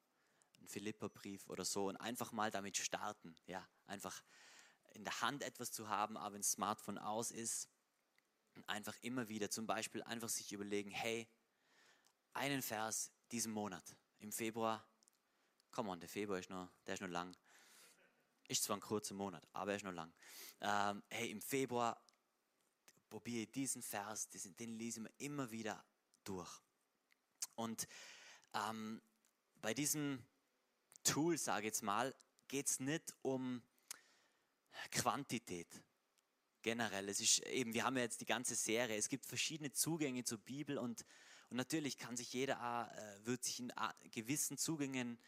ein 0.61 0.69
Philipperbrief 0.69 1.49
oder 1.49 1.65
so 1.65 1.89
und 1.89 1.97
einfach 1.97 2.31
mal 2.33 2.51
damit 2.51 2.77
starten. 2.77 3.35
Ja, 3.47 3.69
einfach 3.87 4.23
in 4.93 5.03
der 5.03 5.21
Hand 5.23 5.43
etwas 5.43 5.73
zu 5.73 5.89
haben, 5.89 6.17
aber 6.17 6.35
wenn 6.35 6.43
das 6.43 6.53
Smartphone 6.53 6.99
aus 6.99 7.33
ist, 7.33 7.69
einfach 8.69 8.97
immer 9.03 9.29
wieder 9.29 9.51
zum 9.51 9.67
Beispiel 9.67 10.05
einfach 10.05 10.29
sich 10.29 10.53
überlegen, 10.53 10.91
hey, 10.91 11.29
einen 12.33 12.63
Vers 12.63 13.11
diesen 13.33 13.53
Monat 13.53 13.97
im 14.21 14.31
Februar, 14.31 14.87
komm 15.75 15.89
on, 15.89 15.99
der 15.99 16.09
Februar 16.09 16.39
ist 16.39 16.51
noch, 16.51 16.71
der 16.87 16.95
ist 16.95 17.01
noch 17.01 17.09
lang. 17.09 17.37
Ist 18.47 18.63
zwar 18.63 18.77
ein 18.77 18.81
kurzer 18.81 19.15
Monat, 19.15 19.47
aber 19.53 19.73
er 19.73 19.77
ist 19.77 19.85
noch 19.85 19.93
lang. 19.93 20.13
Ähm, 20.61 21.03
hey, 21.09 21.31
im 21.31 21.43
Februar 21.43 22.01
probiere 23.11 23.43
ich 23.43 23.53
diesen 23.53 23.83
Vers, 23.83 24.29
diesen, 24.29 24.57
den 24.57 24.79
lesen 24.79 25.05
wir 25.05 25.13
immer 25.19 25.51
wieder 25.51 25.85
durch. 26.23 26.51
Und 27.57 27.89
ähm, 28.55 29.03
bei 29.61 29.75
diesem 29.75 30.25
Tool, 31.03 31.37
sage 31.39 31.61
ich 31.61 31.67
jetzt 31.67 31.83
mal, 31.83 32.15
geht 32.49 32.69
es 32.69 32.81
nicht 32.81 33.15
um 33.23 33.63
Quantität 34.91 35.83
generell. 36.63 37.09
Es 37.09 37.21
ist 37.21 37.41
eben, 37.47 37.75
wir 37.75 37.85
haben 37.85 37.97
ja 37.97 38.03
jetzt 38.03 38.21
die 38.21 38.27
ganze 38.27 38.55
Serie, 38.55 38.97
es 38.97 39.09
gibt 39.09 39.27
verschiedene 39.27 39.73
Zugänge 39.73 40.25
zur 40.25 40.39
Bibel 40.39 40.79
und, 40.79 41.05
und 41.51 41.57
natürlich 41.57 41.99
kann 41.99 42.17
sich 42.17 42.33
jeder, 42.33 42.91
äh, 42.97 43.27
wird 43.27 43.45
sich 43.45 43.61
in 43.61 43.73
gewissen 44.11 44.57
Zugängen 44.57 45.19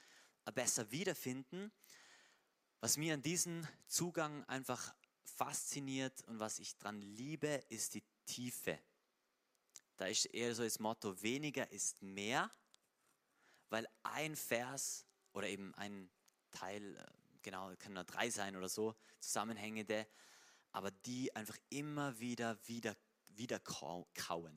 besser 0.53 0.91
wiederfinden. 0.91 1.73
Was 2.81 2.97
mir 2.97 3.15
an 3.15 3.23
diesem 3.23 3.67
Zugang 3.87 4.45
einfach 4.45 4.95
fasziniert 5.25 6.23
und 6.25 6.39
was 6.39 6.59
ich 6.59 6.77
daran 6.79 7.01
liebe, 7.01 7.65
ist 7.69 7.95
die 7.95 8.05
Tiefe. 8.27 8.79
Da 9.97 10.07
ist 10.07 10.27
eher 10.27 10.55
so 10.55 10.63
das 10.63 10.79
Motto, 10.79 11.23
weniger 11.23 11.71
ist 11.73 12.03
mehr, 12.03 12.51
weil 13.71 13.89
ein 14.03 14.37
Vers 14.37 15.07
oder 15.33 15.49
eben 15.49 15.75
ein 15.75 16.11
Teil, 16.51 16.97
äh, 16.97 17.07
genau, 17.43 17.75
können 17.77 17.95
nur 17.95 18.05
drei 18.05 18.31
sein 18.31 18.57
oder 18.57 18.69
so, 18.69 18.95
zusammenhängende, 19.21 20.07
aber 20.73 20.91
die 20.91 21.35
einfach 21.35 21.57
immer 21.71 22.19
wieder, 22.19 22.59
wieder, 22.67 22.97
wieder 23.29 23.59
kauen. 23.59 24.55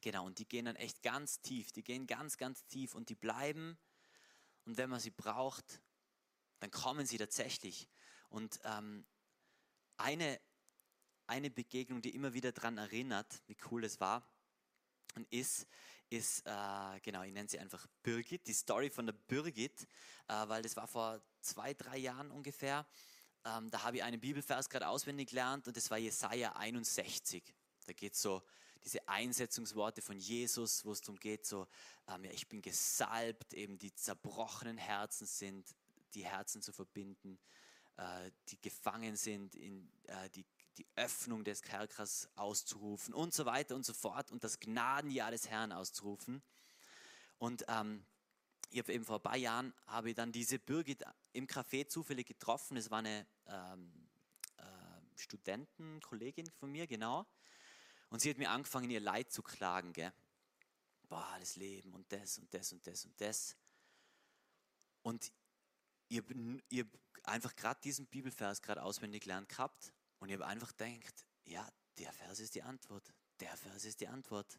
Genau, 0.00 0.26
und 0.26 0.38
die 0.38 0.48
gehen 0.48 0.64
dann 0.64 0.76
echt 0.76 1.02
ganz 1.02 1.40
tief, 1.40 1.72
die 1.72 1.82
gehen 1.82 2.06
ganz, 2.06 2.36
ganz 2.36 2.64
tief 2.66 2.94
und 2.94 3.08
die 3.08 3.14
bleiben. 3.14 3.78
Und 4.64 4.76
wenn 4.76 4.90
man 4.90 5.00
sie 5.00 5.10
braucht, 5.10 5.80
dann 6.60 6.70
kommen 6.70 7.06
sie 7.06 7.18
tatsächlich. 7.18 7.88
Und 8.28 8.60
ähm, 8.64 9.04
eine 9.96 10.40
eine 11.30 11.48
Begegnung, 11.48 12.02
die 12.02 12.10
immer 12.10 12.34
wieder 12.34 12.50
daran 12.50 12.76
erinnert, 12.76 13.40
wie 13.46 13.56
cool 13.70 13.84
es 13.84 14.00
war 14.00 14.28
und 15.14 15.32
ist, 15.32 15.68
ist, 16.08 16.44
äh, 16.44 17.00
genau, 17.02 17.22
ich 17.22 17.32
nenne 17.32 17.48
sie 17.48 17.60
einfach 17.60 17.86
Birgit, 18.02 18.48
die 18.48 18.52
Story 18.52 18.90
von 18.90 19.06
der 19.06 19.12
Birgit, 19.12 19.86
äh, 20.26 20.48
weil 20.48 20.62
das 20.62 20.74
war 20.74 20.88
vor 20.88 21.22
zwei, 21.40 21.72
drei 21.72 21.98
Jahren 21.98 22.32
ungefähr. 22.32 22.84
Ähm, 23.44 23.70
da 23.70 23.84
habe 23.84 23.98
ich 23.98 24.02
einen 24.02 24.20
Bibelvers 24.20 24.68
gerade 24.68 24.88
auswendig 24.88 25.28
gelernt 25.28 25.68
und 25.68 25.76
das 25.76 25.88
war 25.88 25.98
Jesaja 25.98 26.52
61. 26.56 27.54
Da 27.86 27.92
geht 27.92 28.14
es 28.14 28.22
so, 28.22 28.42
diese 28.84 29.06
Einsetzungsworte 29.08 30.02
von 30.02 30.18
Jesus, 30.18 30.84
wo 30.84 30.92
es 30.92 31.00
darum 31.00 31.18
geht, 31.18 31.46
so, 31.46 31.66
ähm, 32.08 32.24
ja, 32.24 32.30
ich 32.32 32.48
bin 32.48 32.62
gesalbt, 32.62 33.54
eben 33.54 33.78
die 33.78 33.94
zerbrochenen 33.94 34.78
Herzen 34.78 35.26
sind, 35.26 35.74
die 36.14 36.24
Herzen 36.24 36.62
zu 36.62 36.72
verbinden, 36.72 37.38
äh, 37.96 38.30
die 38.48 38.60
gefangen 38.60 39.16
sind, 39.16 39.54
in, 39.54 39.90
äh, 40.06 40.30
die 40.30 40.44
die 40.80 40.86
Öffnung 40.96 41.44
des 41.44 41.60
Kerkers 41.60 42.28
auszurufen 42.36 43.12
und 43.12 43.34
so 43.34 43.44
weiter 43.44 43.74
und 43.74 43.84
so 43.84 43.92
fort 43.92 44.30
und 44.30 44.44
das 44.44 44.58
Gnadenjahr 44.60 45.30
des 45.30 45.50
Herrn 45.50 45.72
auszurufen. 45.72 46.42
Und 47.38 47.64
ähm, 47.68 48.04
ich 48.70 48.78
habe 48.78 48.92
eben 48.92 49.04
vor 49.04 49.16
ein 49.16 49.22
paar 49.22 49.36
Jahren 49.36 49.74
habe 49.86 50.10
ich 50.10 50.14
dann 50.14 50.32
diese 50.32 50.58
Birgit 50.58 51.04
im 51.32 51.46
Café 51.46 51.86
zufällig 51.86 52.26
getroffen. 52.26 52.78
Es 52.78 52.90
war 52.90 53.00
eine 53.00 53.26
ähm, 53.46 54.08
äh, 54.56 54.62
Studentenkollegin 55.16 56.50
von 56.50 56.70
mir, 56.70 56.86
genau. 56.86 57.26
Und 58.10 58.20
sie 58.20 58.30
hat 58.30 58.38
mir 58.38 58.50
angefangen, 58.50 58.90
ihr 58.90 59.00
Leid 59.00 59.32
zu 59.32 59.42
klagen. 59.42 59.92
Gell? 59.92 60.12
Boah, 61.08 61.36
das 61.40 61.56
Leben 61.56 61.94
und 61.94 62.12
das 62.12 62.38
und 62.38 62.52
das 62.52 62.72
und 62.72 62.86
das 62.86 63.04
und 63.04 63.20
das. 63.20 63.56
Und 65.02 65.32
ihr, 66.08 66.22
ihr 66.68 66.86
einfach 67.24 67.54
gerade 67.56 67.80
diesen 67.80 68.06
Bibelvers 68.06 68.62
gerade 68.62 68.82
auswendig 68.82 69.22
gelernt 69.22 69.48
gehabt 69.48 69.92
und 70.18 70.28
ich 70.28 70.34
habe 70.34 70.46
einfach 70.46 70.76
gedacht, 70.76 71.24
ja, 71.44 71.66
der 71.98 72.12
Vers 72.12 72.40
ist 72.40 72.54
die 72.54 72.62
Antwort. 72.62 73.12
Der 73.40 73.56
Vers 73.56 73.84
ist 73.84 74.00
die 74.00 74.08
Antwort. 74.08 74.58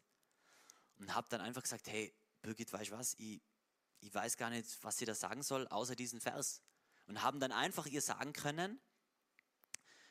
Und 0.98 1.14
habe 1.14 1.28
dann 1.28 1.40
einfach 1.40 1.62
gesagt, 1.62 1.88
hey, 1.88 2.12
Birgit, 2.40 2.72
weißt 2.72 2.90
du 2.90 2.98
was? 2.98 3.14
Ich, 3.18 3.40
ich 4.00 4.12
weiß 4.12 4.36
gar 4.36 4.50
nicht, 4.50 4.66
was 4.82 4.98
sie 4.98 5.04
da 5.04 5.14
sagen 5.14 5.42
soll, 5.42 5.66
außer 5.68 5.94
diesen 5.94 6.20
Vers. 6.20 6.60
Und 7.06 7.22
haben 7.22 7.40
dann 7.40 7.52
einfach 7.52 7.86
ihr 7.86 8.02
sagen 8.02 8.32
können, 8.32 8.80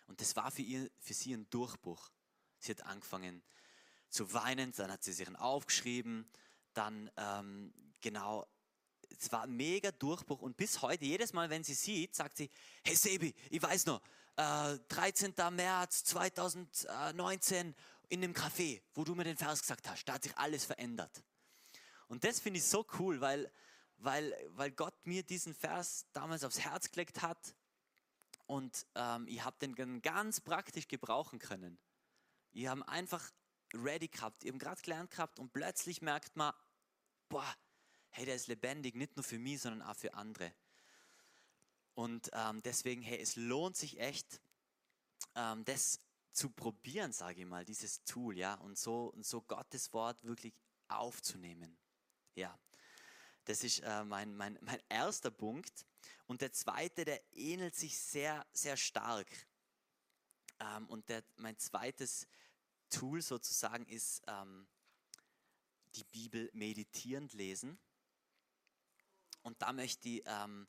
und 0.07 0.19
das 0.19 0.35
war 0.35 0.51
für, 0.51 0.61
ihr, 0.61 0.89
für 0.99 1.13
sie 1.13 1.33
ein 1.33 1.49
Durchbruch. 1.49 2.11
Sie 2.63 2.71
hat 2.71 2.85
angefangen 2.85 3.43
zu 4.09 4.33
weinen, 4.33 4.71
dann 4.73 4.91
hat 4.91 5.03
sie 5.03 5.13
sich 5.13 5.27
aufgeschrieben, 5.35 6.29
dann 6.73 7.09
ähm, 7.17 7.73
genau, 8.01 8.45
es 9.19 9.31
war 9.31 9.43
ein 9.43 9.55
mega 9.55 9.91
Durchbruch 9.91 10.41
und 10.41 10.57
bis 10.57 10.81
heute, 10.81 11.05
jedes 11.05 11.33
Mal, 11.33 11.49
wenn 11.49 11.63
sie 11.63 11.73
sieht, 11.73 12.15
sagt 12.15 12.37
sie, 12.37 12.49
hey 12.83 12.95
Sebi, 12.95 13.33
ich 13.49 13.61
weiß 13.61 13.85
noch, 13.85 14.01
äh, 14.37 14.79
13. 14.89 15.33
März 15.51 16.03
2019 16.05 17.75
in 18.09 18.21
dem 18.21 18.33
Café, 18.33 18.81
wo 18.93 19.03
du 19.03 19.15
mir 19.15 19.23
den 19.23 19.37
Vers 19.37 19.61
gesagt 19.61 19.89
hast. 19.89 20.05
Da 20.05 20.13
hat 20.13 20.23
sich 20.23 20.37
alles 20.37 20.65
verändert. 20.65 21.23
Und 22.07 22.23
das 22.23 22.39
finde 22.39 22.59
ich 22.59 22.65
so 22.65 22.85
cool, 22.99 23.21
weil, 23.21 23.51
weil, 23.97 24.35
weil 24.49 24.71
Gott 24.71 24.95
mir 25.05 25.23
diesen 25.23 25.53
Vers 25.53 26.05
damals 26.11 26.43
aufs 26.43 26.59
Herz 26.59 26.91
gelegt 26.91 27.21
hat 27.21 27.55
und 28.47 28.85
ähm, 28.95 29.27
ich 29.27 29.43
habe 29.43 29.55
den 29.65 30.01
ganz 30.01 30.41
praktisch 30.41 30.87
gebrauchen 30.89 31.39
können. 31.39 31.79
Ich 32.51 32.67
habe 32.67 32.87
einfach 32.87 33.31
ready 33.73 34.07
gehabt, 34.07 34.43
ich 34.43 34.49
habe 34.49 34.59
gerade 34.59 34.81
gelernt 34.81 35.11
gehabt 35.11 35.39
und 35.39 35.53
plötzlich 35.53 36.01
merkt 36.01 36.35
man, 36.35 36.53
boah, 37.29 37.55
hey, 38.09 38.25
der 38.25 38.35
ist 38.35 38.47
lebendig, 38.47 38.95
nicht 38.95 39.15
nur 39.15 39.23
für 39.23 39.39
mich, 39.39 39.61
sondern 39.61 39.87
auch 39.87 39.95
für 39.95 40.13
andere. 40.13 40.53
Und 41.93 42.29
ähm, 42.33 42.61
deswegen, 42.63 43.01
hey, 43.01 43.19
es 43.19 43.35
lohnt 43.35 43.77
sich 43.77 43.99
echt, 43.99 44.41
ähm, 45.35 45.63
das 45.65 45.99
zu 46.31 46.49
probieren, 46.49 47.11
sage 47.11 47.41
ich 47.41 47.45
mal, 47.45 47.65
dieses 47.65 48.03
Tool, 48.03 48.37
ja, 48.37 48.55
und 48.55 48.77
so, 48.77 49.07
und 49.07 49.25
so 49.25 49.41
Gottes 49.41 49.91
Wort 49.93 50.23
wirklich 50.23 50.53
aufzunehmen. 50.87 51.77
Ja, 52.35 52.57
das 53.45 53.63
ist 53.63 53.79
äh, 53.79 54.03
mein, 54.03 54.35
mein, 54.35 54.57
mein 54.61 54.81
erster 54.89 55.31
Punkt. 55.31 55.85
Und 56.27 56.41
der 56.41 56.53
zweite, 56.53 57.05
der 57.05 57.21
ähnelt 57.33 57.75
sich 57.75 57.97
sehr, 57.97 58.45
sehr 58.53 58.77
stark. 58.77 59.27
Ähm, 60.61 60.87
und 60.87 61.09
der, 61.09 61.23
mein 61.37 61.57
zweites 61.57 62.27
Tool 62.89 63.21
sozusagen 63.21 63.85
ist 63.87 64.21
ähm, 64.27 64.67
die 65.95 66.03
Bibel 66.05 66.49
meditierend 66.53 67.33
lesen. 67.33 67.79
Und 69.41 69.61
da 69.61 69.73
möchte 69.73 70.07
ich 70.07 70.23
ähm, 70.25 70.67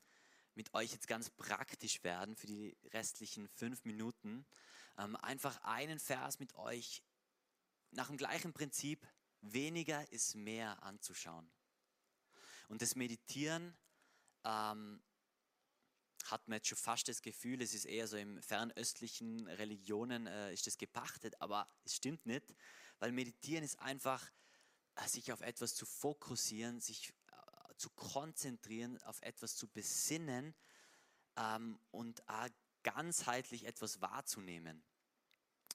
mit 0.54 0.72
euch 0.74 0.92
jetzt 0.92 1.06
ganz 1.06 1.30
praktisch 1.30 2.02
werden 2.04 2.36
für 2.36 2.46
die 2.46 2.76
restlichen 2.92 3.48
fünf 3.48 3.84
Minuten. 3.84 4.46
Ähm, 4.98 5.16
einfach 5.16 5.62
einen 5.62 5.98
Vers 5.98 6.38
mit 6.38 6.54
euch 6.54 7.02
nach 7.90 8.08
dem 8.08 8.16
gleichen 8.16 8.52
Prinzip, 8.52 9.06
weniger 9.42 10.10
ist 10.12 10.34
mehr 10.34 10.82
anzuschauen. 10.82 11.50
Und 12.68 12.80
das 12.80 12.96
Meditieren 12.96 13.76
ähm, 14.44 15.02
hat 16.30 16.46
man 16.48 16.56
jetzt 16.56 16.68
schon 16.68 16.78
fast 16.78 17.08
das 17.08 17.22
Gefühl, 17.22 17.62
es 17.62 17.74
ist 17.74 17.84
eher 17.84 18.06
so 18.06 18.16
im 18.16 18.40
fernöstlichen 18.42 19.46
Religionen 19.48 20.26
äh, 20.26 20.52
ist 20.52 20.66
das 20.66 20.78
gepachtet, 20.78 21.40
aber 21.40 21.68
es 21.84 21.96
stimmt 21.96 22.24
nicht, 22.26 22.54
weil 22.98 23.12
Meditieren 23.12 23.64
ist 23.64 23.78
einfach, 23.80 24.30
äh, 24.96 25.08
sich 25.08 25.32
auf 25.32 25.40
etwas 25.40 25.74
zu 25.74 25.86
fokussieren, 25.86 26.80
sich 26.80 27.10
äh, 27.10 27.74
zu 27.76 27.90
konzentrieren, 27.90 29.02
auf 29.02 29.20
etwas 29.22 29.56
zu 29.56 29.68
besinnen 29.68 30.54
ähm, 31.36 31.78
und 31.90 32.28
auch 32.28 32.48
ganzheitlich 32.82 33.66
etwas 33.66 34.00
wahrzunehmen. 34.00 34.82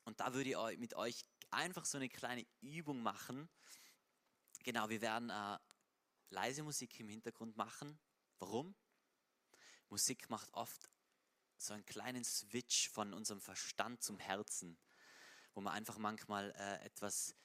Und 0.05 0.19
da 0.19 0.33
würde 0.33 0.49
ich 0.49 0.77
mit 0.79 0.93
euch 0.93 1.25
einfach 1.51 1.85
so 1.85 1.97
eine 1.97 2.09
kleine 2.09 2.45
Übung 2.61 3.01
machen. 3.01 3.49
Genau, 4.63 4.89
wir 4.89 5.01
werden 5.01 5.29
äh, 5.29 5.57
leise 6.29 6.63
Musik 6.63 6.99
im 6.99 7.09
Hintergrund 7.09 7.57
machen. 7.57 7.97
Warum? 8.39 8.75
Musik 9.89 10.29
macht 10.29 10.53
oft 10.53 10.89
so 11.57 11.73
einen 11.73 11.85
kleinen 11.85 12.23
Switch 12.23 12.89
von 12.89 13.13
unserem 13.13 13.41
Verstand 13.41 14.03
zum 14.03 14.19
Herzen, 14.19 14.77
wo 15.53 15.61
wir 15.61 15.71
einfach 15.71 15.97
manchmal 15.97 16.51
äh, 16.51 16.85
etwas 16.85 17.35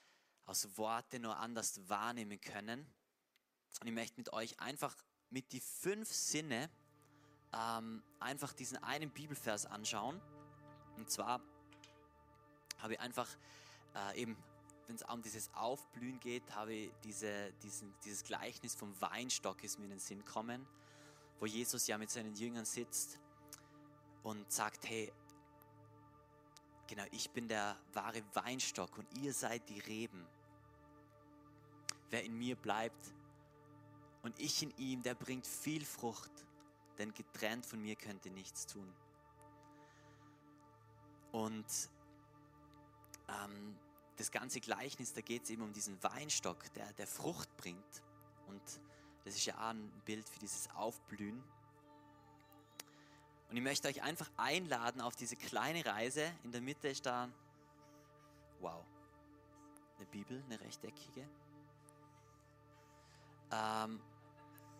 aus 0.45 0.77
Worte 0.77 1.19
nur 1.19 1.37
anders 1.37 1.87
wahrnehmen 1.89 2.39
können. 2.39 2.85
Und 3.79 3.87
ich 3.87 3.93
möchte 3.93 4.17
mit 4.17 4.31
euch 4.33 4.59
einfach 4.59 4.95
mit 5.29 5.51
die 5.51 5.61
fünf 5.61 6.11
Sinne 6.11 6.69
ähm, 7.53 8.03
einfach 8.19 8.53
diesen 8.53 8.77
einen 8.83 9.09
Bibelvers 9.09 9.65
anschauen. 9.65 10.21
Und 10.97 11.09
zwar 11.09 11.41
habe 12.79 12.93
ich 12.93 12.99
einfach 12.99 13.29
äh, 13.95 14.21
eben, 14.21 14.37
wenn 14.87 14.95
es 14.95 15.03
um 15.03 15.21
dieses 15.21 15.51
Aufblühen 15.53 16.19
geht, 16.19 16.53
habe 16.53 16.73
ich 16.73 16.91
diese, 17.03 17.51
diesen, 17.63 17.95
dieses 18.03 18.23
Gleichnis 18.23 18.75
vom 18.75 18.99
Weinstock 19.01 19.63
ist 19.63 19.79
mir 19.79 19.85
in 19.85 19.91
den 19.91 19.99
Sinn 19.99 20.23
kommen 20.25 20.67
wo 21.43 21.45
Jesus 21.45 21.87
ja 21.87 21.97
mit 21.97 22.09
seinen 22.09 22.33
Jüngern 22.35 22.63
sitzt 22.63 23.19
und 24.23 24.49
sagt, 24.49 24.87
hey, 24.87 25.11
genau, 26.87 27.03
ich 27.11 27.31
bin 27.31 27.49
der 27.49 27.75
wahre 27.91 28.23
Weinstock 28.33 28.97
und 28.97 29.17
ihr 29.17 29.33
seid 29.33 29.67
die 29.67 29.81
Reben. 29.81 30.25
Wer 32.11 32.23
in 32.23 32.37
mir 32.39 32.55
bleibt 32.55 33.13
und 34.21 34.39
ich 34.39 34.63
in 34.63 34.73
ihm, 34.77 35.03
der 35.03 35.15
bringt 35.15 35.45
viel 35.45 35.83
Frucht, 35.83 36.31
denn 36.97 37.13
getrennt 37.13 37.65
von 37.65 37.81
mir 37.81 37.97
könnt 37.97 38.25
ihr 38.25 38.31
nichts 38.31 38.65
tun. 38.65 38.89
Und 41.33 41.89
ähm, 43.27 43.77
das 44.15 44.31
ganze 44.31 44.61
Gleichnis, 44.61 45.11
da 45.11 45.19
geht 45.19 45.43
es 45.43 45.49
eben 45.49 45.63
um 45.63 45.73
diesen 45.73 46.01
Weinstock, 46.03 46.71
der, 46.71 46.93
der 46.93 47.05
Frucht 47.05 47.53
bringt. 47.57 48.01
Und 48.47 48.61
das 49.23 49.35
ist 49.35 49.45
ja 49.45 49.55
auch 49.55 49.69
ein 49.69 49.89
Bild 50.05 50.27
für 50.27 50.39
dieses 50.39 50.69
Aufblühen. 50.71 51.41
Und 53.49 53.57
ich 53.57 53.63
möchte 53.63 53.87
euch 53.87 54.01
einfach 54.01 54.29
einladen 54.35 54.99
auf 54.99 55.15
diese 55.15 55.35
kleine 55.35 55.85
Reise. 55.85 56.31
In 56.43 56.51
der 56.51 56.61
Mitte 56.61 56.89
ist 56.89 57.05
da, 57.05 57.29
wow, 58.59 58.83
eine 59.97 60.07
Bibel, 60.07 60.43
eine 60.45 60.59
rechteckige. 60.59 61.27
Ähm, 63.51 64.01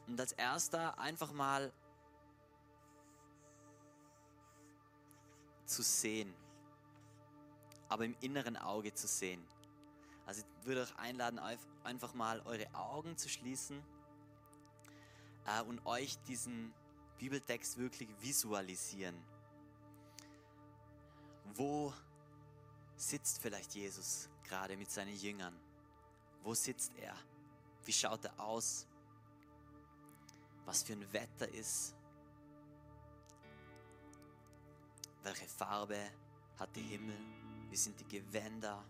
und 0.07 0.19
als 0.19 0.33
erster 0.33 0.97
einfach 0.99 1.31
mal 1.31 1.71
zu 5.65 5.81
sehen, 5.81 6.33
aber 7.87 8.05
im 8.05 8.15
inneren 8.19 8.57
Auge 8.57 8.93
zu 8.93 9.07
sehen. 9.07 9.45
Also 10.25 10.41
ich 10.41 10.65
würde 10.65 10.81
euch 10.81 10.95
einladen, 10.97 11.39
einfach 11.83 12.13
mal 12.13 12.41
eure 12.41 12.73
Augen 12.73 13.17
zu 13.17 13.29
schließen 13.29 13.81
äh, 15.45 15.61
und 15.63 15.85
euch 15.85 16.17
diesen 16.27 16.73
Bibeltext 17.17 17.77
wirklich 17.77 18.09
visualisieren. 18.21 19.15
Wo 21.55 21.93
sitzt 22.95 23.41
vielleicht 23.41 23.75
Jesus 23.75 24.29
gerade 24.43 24.75
mit 24.77 24.89
seinen 24.89 25.15
Jüngern? 25.15 25.57
Wo 26.43 26.53
sitzt 26.53 26.91
er? 26.97 27.15
Wie 27.85 27.93
schaut 27.93 28.25
er 28.25 28.39
aus? 28.39 28.87
Was 30.65 30.83
für 30.83 30.93
ein 30.93 31.13
Wetter 31.13 31.47
ist? 31.49 31.95
Welche 35.23 35.47
Farbe 35.47 36.11
hat 36.57 36.75
der 36.75 36.83
Himmel? 36.83 37.17
Wie 37.69 37.77
sind 37.77 37.99
die 37.99 38.07
Gewänder? 38.07 38.83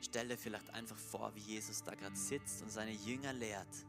Stell 0.00 0.28
dir 0.28 0.38
vielleicht 0.38 0.70
einfach 0.70 0.96
vor, 0.96 1.34
wie 1.34 1.40
Jesus 1.40 1.82
da 1.82 1.94
gerade 1.94 2.16
sitzt 2.16 2.62
und 2.62 2.70
seine 2.70 2.92
Jünger 2.92 3.32
lehrt. 3.32 3.86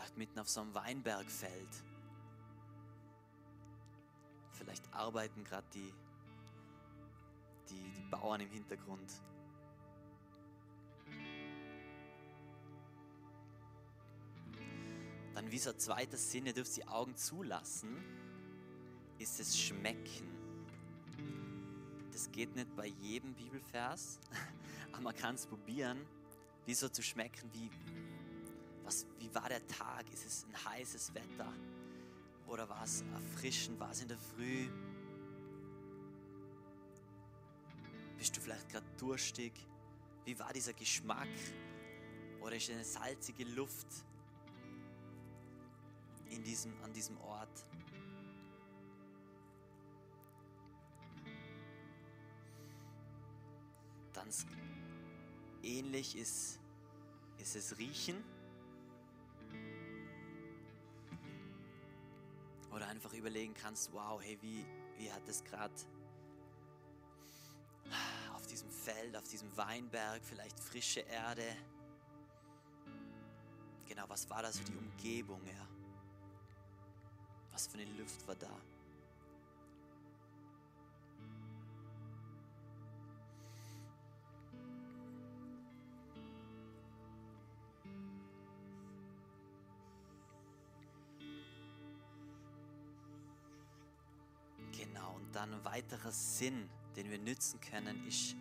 Vielleicht 0.00 0.16
mitten 0.16 0.38
auf 0.38 0.48
so 0.48 0.62
einem 0.62 0.74
Weinbergfeld. 0.74 1.68
Vielleicht 4.52 4.90
arbeiten 4.94 5.44
gerade 5.44 5.66
die, 5.74 5.92
die, 7.68 7.90
die 7.90 8.10
Bauern 8.10 8.40
im 8.40 8.48
Hintergrund. 8.48 9.12
Dann 15.34 15.50
wie 15.50 15.58
so 15.58 15.68
ein 15.68 15.78
zweiter 15.78 16.16
Sinn, 16.16 16.46
ihr 16.46 16.54
dürft 16.54 16.74
die 16.78 16.88
Augen 16.88 17.14
zulassen, 17.14 18.02
ist 19.18 19.38
es 19.38 19.58
Schmecken. 19.58 20.30
Das 22.10 22.32
geht 22.32 22.56
nicht 22.56 22.74
bei 22.74 22.86
jedem 22.86 23.34
Bibelvers, 23.34 24.18
aber 24.92 25.02
man 25.02 25.14
kann 25.14 25.34
es 25.34 25.46
probieren, 25.46 26.06
wie 26.64 26.72
so 26.72 26.88
zu 26.88 27.02
schmecken, 27.02 27.50
wie, 27.52 27.70
was, 28.84 29.06
wie 29.18 29.34
war 29.34 29.48
der 29.48 29.66
Tag? 29.66 30.10
Ist 30.12 30.26
es 30.26 30.46
ein 30.46 30.72
heißes 30.72 31.14
Wetter? 31.14 31.52
Oder 32.46 32.68
war 32.68 32.82
es 32.82 33.02
erfrischend? 33.14 33.78
War 33.78 33.90
es 33.90 34.02
in 34.02 34.08
der 34.08 34.18
Früh? 34.18 34.68
Bist 38.18 38.36
du 38.36 38.40
vielleicht 38.40 38.68
gerade 38.68 38.86
durstig? 38.98 39.52
Wie 40.24 40.38
war 40.38 40.52
dieser 40.52 40.72
Geschmack? 40.72 41.28
Oder 42.40 42.56
ist 42.56 42.70
eine 42.70 42.84
salzige 42.84 43.44
Luft 43.44 43.86
in 46.28 46.42
diesem, 46.42 46.72
an 46.82 46.92
diesem 46.92 47.18
Ort? 47.18 47.64
Ganz 54.12 54.46
ähnlich 55.62 56.16
ist, 56.16 56.58
ist 57.38 57.56
es 57.56 57.78
Riechen. 57.78 58.22
Oder 62.72 62.86
einfach 62.88 63.12
überlegen 63.12 63.54
kannst, 63.54 63.92
wow, 63.92 64.20
hey, 64.22 64.38
wie, 64.40 64.64
wie 64.96 65.12
hat 65.12 65.26
es 65.28 65.42
gerade 65.44 65.74
auf 68.34 68.46
diesem 68.46 68.70
Feld, 68.70 69.16
auf 69.16 69.28
diesem 69.28 69.54
Weinberg, 69.56 70.22
vielleicht 70.24 70.58
frische 70.58 71.00
Erde. 71.00 71.44
Genau, 73.88 74.04
was 74.08 74.28
war 74.30 74.42
da 74.42 74.52
so 74.52 74.62
die 74.62 74.76
Umgebung, 74.76 75.44
ja? 75.46 75.66
Was 77.52 77.66
für 77.66 77.78
eine 77.78 77.90
Luft 77.98 78.26
war 78.28 78.36
da? 78.36 78.56
Dann 95.32 95.52
ein 95.52 95.64
weiterer 95.64 96.12
Sinn, 96.12 96.68
den 96.96 97.10
wir 97.10 97.18
nützen 97.18 97.60
können, 97.60 98.06
ist, 98.06 98.36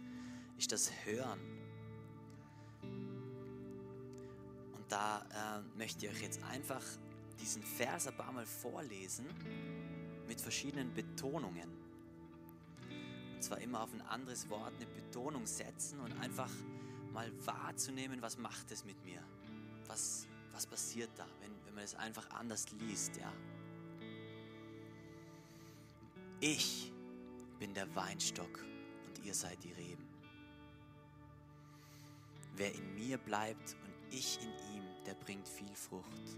ist 0.58 0.71
das 0.71 0.91
Hören. 1.06 1.39
Und 4.75 4.91
da 4.91 5.21
äh, 5.21 5.78
möchte 5.78 6.06
ich 6.06 6.12
euch 6.12 6.21
jetzt 6.21 6.43
einfach 6.43 6.84
diesen 7.39 7.63
Vers 7.63 8.08
ein 8.08 8.17
paar 8.17 8.32
Mal 8.32 8.45
vorlesen 8.45 9.25
mit 10.28 10.41
verschiedenen 10.41 10.93
Betonungen. 10.93 11.69
Und 13.34 13.43
zwar 13.43 13.60
immer 13.60 13.82
auf 13.82 13.93
ein 13.93 14.02
anderes 14.02 14.49
Wort 14.49 14.73
eine 14.75 14.86
Betonung 14.86 15.45
setzen 15.45 15.99
und 16.02 16.12
einfach 16.19 16.52
mal 17.13 17.32
wahrzunehmen, 17.45 18.21
was 18.21 18.38
macht 18.38 18.71
es 18.71 18.84
mit 18.84 19.04
mir? 19.06 19.23
Was, 19.88 20.28
was 20.52 20.67
passiert 20.67 21.10
da, 21.15 21.25
wenn, 21.39 21.52
wenn 21.65 21.73
man 21.73 21.84
es 21.84 21.95
einfach 21.95 22.30
anders 22.32 22.69
liest, 22.71 23.15
ja? 23.17 23.32
Ich 26.41 26.93
bin 27.60 27.73
der 27.73 27.93
Weinstock 27.95 28.63
und 29.06 29.25
ihr 29.25 29.34
seid 29.34 29.62
die 29.62 29.73
Reben. 29.73 30.08
Wer 32.56 32.73
in 32.73 32.95
mir 32.95 33.17
bleibt 33.17 33.75
und 33.84 33.93
ich 34.15 34.39
in 34.41 34.49
ihm, 34.73 34.84
der 35.06 35.15
bringt 35.15 35.49
viel 35.49 35.75
Frucht. 35.75 36.38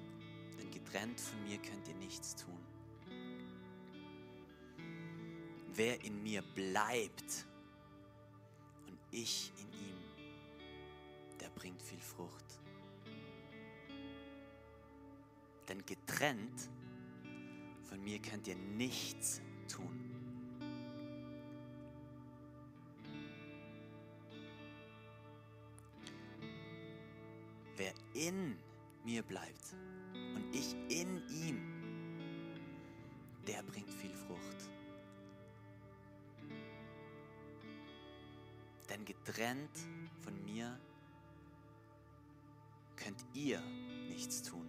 Denn 0.58 0.72
getrennt 0.72 1.20
von 1.20 1.44
mir 1.44 1.60
könnt 1.60 1.88
ihr 1.88 1.94
nichts 1.96 2.36
tun. 2.36 2.60
Wer 5.76 6.04
in 6.04 6.24
mir 6.24 6.42
bleibt 6.42 7.46
und 8.88 8.98
ich 9.12 9.52
in 9.60 9.72
ihm, 9.72 9.98
der 11.40 11.50
bringt 11.50 11.82
viel 11.82 12.02
Frucht. 12.02 12.60
Denn 15.70 15.86
getrennt 15.86 16.70
von 17.84 18.04
mir 18.04 18.20
könnt 18.20 18.48
ihr 18.48 18.56
nichts 18.56 19.38
tun. 19.38 19.51
Wer 27.82 27.94
in 28.14 28.58
mir 29.04 29.24
bleibt 29.24 29.76
und 30.14 30.54
ich 30.54 30.76
in 30.90 31.28
ihm, 31.30 31.60
der 33.48 33.64
bringt 33.64 33.90
viel 33.90 34.14
Frucht. 34.14 34.70
Denn 38.88 39.04
getrennt 39.04 39.80
von 40.20 40.44
mir 40.44 40.78
könnt 42.96 43.26
ihr 43.34 43.60
nichts 44.10 44.44
tun. 44.44 44.61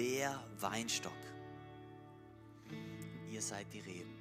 Der 0.00 0.42
Weinstock. 0.60 1.12
Ihr 3.30 3.42
seid 3.42 3.66
die 3.70 3.80
Reben. 3.80 4.14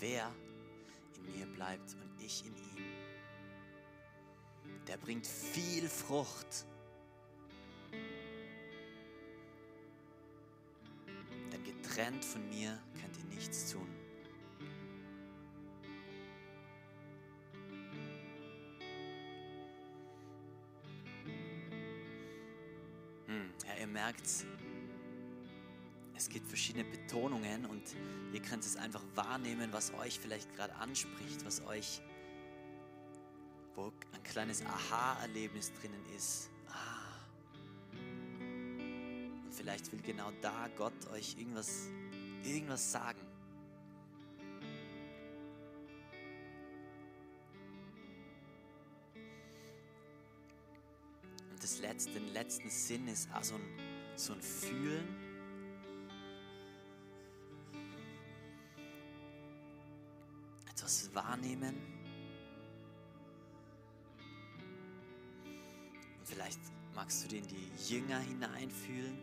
Wer 0.00 0.28
in 1.14 1.38
mir 1.38 1.46
bleibt 1.46 1.94
und 1.94 2.20
ich 2.20 2.44
in 2.44 2.56
ihm, 2.56 2.84
der 4.88 4.96
bringt 4.96 5.28
viel 5.28 5.88
Frucht. 5.88 6.66
Denn 11.52 11.62
getrennt 11.62 12.24
von 12.24 12.48
mir 12.48 12.82
könnt 13.00 13.16
ihr 13.16 13.36
nichts 13.36 13.70
tun. 13.70 13.95
Ja, 24.16 24.46
ihr 24.46 24.46
merkt, 24.46 24.46
es 26.16 26.28
gibt 26.28 26.48
verschiedene 26.48 26.84
Betonungen 26.84 27.66
und 27.66 27.82
ihr 28.32 28.40
könnt 28.40 28.64
es 28.64 28.76
einfach 28.76 29.02
wahrnehmen, 29.14 29.72
was 29.72 29.92
euch 29.94 30.18
vielleicht 30.18 30.54
gerade 30.54 30.74
anspricht, 30.76 31.44
was 31.44 31.64
euch, 31.66 32.00
wo 33.74 33.92
ein 34.12 34.22
kleines 34.24 34.64
Aha-Erlebnis 34.64 35.72
drinnen 35.80 36.02
ist. 36.16 36.50
Ah. 36.68 37.20
Und 39.44 39.52
vielleicht 39.52 39.92
will 39.92 40.00
genau 40.00 40.32
da 40.40 40.68
Gott 40.76 41.06
euch 41.12 41.36
irgendwas, 41.38 41.88
irgendwas 42.44 42.92
sagen. 42.92 43.20
Und 51.50 51.62
das 51.62 51.78
letzte, 51.78 52.12
den 52.12 52.32
letzten 52.32 52.70
Sinn 52.70 53.06
ist 53.08 53.28
auch 53.32 53.44
so 53.44 53.54
ein, 53.54 53.95
so 54.16 54.32
ein 54.32 54.40
Fühlen. 54.40 55.06
Etwas 60.70 61.14
wahrnehmen. 61.14 61.74
Und 66.18 66.26
vielleicht 66.26 66.60
magst 66.94 67.30
du 67.30 67.36
in 67.36 67.46
die 67.46 67.94
Jünger 67.94 68.18
hineinfühlen, 68.18 69.18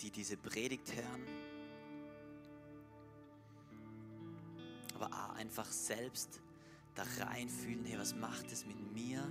die 0.00 0.10
diese 0.10 0.36
Predigt 0.36 0.94
hören. 0.94 1.26
Aber 4.94 5.06
auch 5.06 5.34
einfach 5.36 5.66
selbst 5.66 6.40
da 6.94 7.04
reinfühlen, 7.20 7.84
hey, 7.86 7.98
was 7.98 8.14
macht 8.14 8.52
es 8.52 8.66
mit 8.66 8.92
mir? 8.92 9.26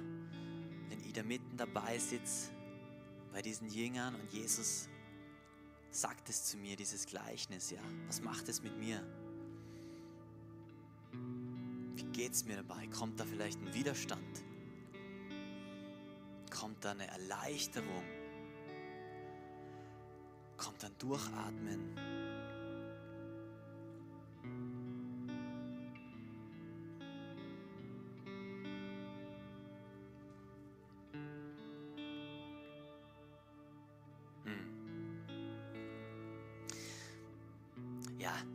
wenn 0.90 1.00
ich 1.06 1.14
da 1.14 1.24
mitten 1.24 1.56
dabei 1.56 1.98
sitze 1.98 2.50
bei 3.32 3.42
diesen 3.42 3.70
Jüngern 3.70 4.16
und 4.16 4.32
Jesus 4.32 4.90
sagt 5.90 6.30
es 6.30 6.46
zu 6.46 6.58
mir, 6.58 6.76
dieses 6.76 7.06
Gleichnis, 7.06 7.72
ja, 7.72 7.82
was 8.08 8.22
macht 8.22 8.48
es 8.50 8.62
mit 8.62 8.78
mir? 8.78 9.04
Wie 11.96 12.04
geht 12.04 12.34
es 12.34 12.46
mir 12.46 12.58
dabei? 12.58 12.88
Kommt 12.88 13.20
da 13.20 13.26
vielleicht 13.26 13.60
ein 13.60 13.74
Widerstand? 13.74 14.44
Kommt 16.50 16.84
da 16.84 16.92
eine 16.92 17.08
Erleichterung? 17.08 18.04
Kommt 20.58 20.84
dann 20.84 20.98
Durchatmen? 20.98 22.21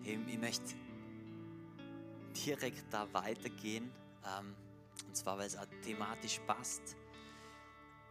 Ja, 0.04 0.12
ich, 0.12 0.38
möchte 0.38 0.74
direkt 2.44 2.84
da 2.92 3.12
weitergehen. 3.12 3.90
Ähm, 4.24 4.54
und 5.06 5.16
zwar, 5.16 5.38
weil 5.38 5.46
es 5.46 5.56
auch 5.56 5.66
thematisch 5.82 6.40
passt. 6.46 6.96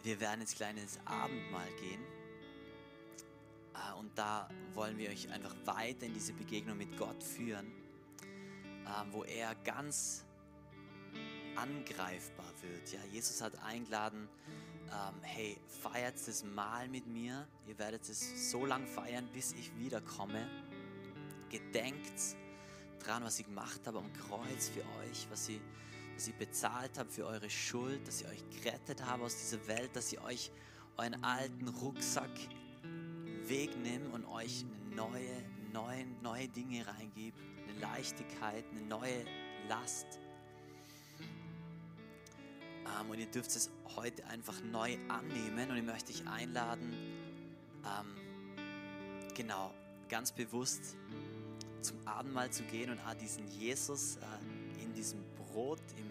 Wir 0.04 0.20
werden 0.20 0.42
jetzt 0.42 0.56
gleich 0.56 0.78
ins 0.78 1.00
Abendmahl 1.06 1.70
gehen. 1.80 2.02
Äh, 3.74 4.00
und 4.00 4.18
da 4.18 4.50
wollen 4.74 4.98
wir 4.98 5.10
euch 5.10 5.30
einfach 5.32 5.56
weiter 5.66 6.06
in 6.06 6.14
diese 6.14 6.34
Begegnung 6.34 6.78
mit 6.78 6.98
Gott 6.98 7.24
führen, 7.24 7.68
äh, 8.86 9.12
wo 9.12 9.24
er 9.24 9.56
ganz 9.64 10.26
angreifbar 11.56 12.52
wird. 12.62 12.92
Ja, 12.92 13.00
Jesus 13.12 13.42
hat 13.42 13.58
eingeladen, 13.64 14.28
ähm, 14.88 15.16
hey, 15.22 15.58
feiert 15.82 16.16
das 16.28 16.44
Mahl 16.44 16.88
mit 16.88 17.08
mir. 17.08 17.48
Ihr 17.68 17.78
werdet 17.80 18.08
es 18.08 18.52
so 18.52 18.66
lange 18.66 18.88
feiern, 18.88 19.28
bis 19.34 19.54
ich 19.54 19.76
wiederkomme 19.78 20.48
gedenkt 21.50 22.36
dran, 23.00 23.24
was 23.24 23.40
ich 23.40 23.46
gemacht 23.46 23.82
habe 23.86 24.00
am 24.00 24.12
Kreuz 24.14 24.70
für 24.70 24.82
euch, 24.82 25.28
was 25.30 25.50
ich, 25.50 25.60
was 26.16 26.28
ich 26.28 26.36
bezahlt 26.36 26.98
habe 26.98 27.10
für 27.10 27.26
eure 27.26 27.50
Schuld, 27.50 28.08
dass 28.08 28.22
ich 28.22 28.28
euch 28.28 28.44
gerettet 28.62 29.06
habe 29.06 29.24
aus 29.24 29.36
dieser 29.38 29.66
Welt, 29.68 29.96
dass 29.96 30.12
ich 30.12 30.20
euch 30.22 30.52
euren 30.98 31.24
alten 31.24 31.68
Rucksack 31.68 32.32
wegnehme 33.48 34.10
und 34.10 34.26
euch 34.26 34.66
neue, 34.96 35.44
neue, 35.72 36.06
neue 36.22 36.48
Dinge 36.48 36.86
reingebe, 36.88 37.38
eine 37.68 37.80
Leichtigkeit, 37.80 38.64
eine 38.72 38.82
neue 38.82 39.26
Last. 39.68 40.20
Ähm, 42.86 43.10
und 43.10 43.20
ihr 43.20 43.26
dürft 43.28 43.50
es 43.50 43.70
heute 43.96 44.26
einfach 44.28 44.62
neu 44.64 44.98
annehmen 45.10 45.70
und 45.70 45.78
ich 45.78 45.84
möchte 45.84 46.12
dich 46.12 46.28
einladen, 46.28 46.94
ähm, 47.84 48.16
genau, 49.36 49.74
ganz 50.10 50.32
bewusst 50.32 50.96
zum 51.86 52.08
Abendmahl 52.08 52.52
zu 52.52 52.64
gehen 52.64 52.90
und 52.90 53.00
diesen 53.22 53.48
Jesus 53.48 54.18
äh, 54.18 54.84
in 54.84 54.94
diesem 54.94 55.24
Brot, 55.36 55.82
im, 55.98 56.10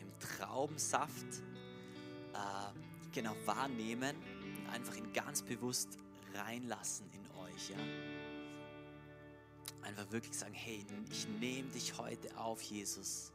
im 0.00 0.18
Traubensaft 0.18 1.26
äh, 2.32 3.12
genau 3.12 3.34
wahrnehmen 3.44 4.16
und 4.58 4.72
einfach 4.72 4.96
ihn 4.96 5.12
ganz 5.12 5.42
bewusst 5.42 5.98
reinlassen 6.34 7.06
in 7.12 7.40
euch. 7.40 7.70
Ja? 7.70 7.76
Einfach 9.82 10.10
wirklich 10.10 10.36
sagen, 10.36 10.54
hey, 10.54 10.84
ich 11.10 11.28
nehme 11.40 11.68
dich 11.70 11.96
heute 11.98 12.36
auf, 12.36 12.60
Jesus. 12.62 13.32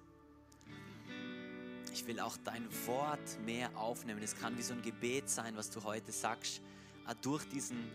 Ich 1.93 2.05
will 2.05 2.19
auch 2.19 2.37
dein 2.43 2.67
Wort 2.85 3.39
mehr 3.45 3.75
aufnehmen. 3.77 4.21
Es 4.21 4.35
kann 4.35 4.57
wie 4.57 4.61
so 4.61 4.73
ein 4.73 4.81
Gebet 4.81 5.29
sein, 5.29 5.55
was 5.55 5.69
du 5.69 5.83
heute 5.83 6.11
sagst, 6.11 6.61
durch 7.21 7.47
diesen 7.49 7.89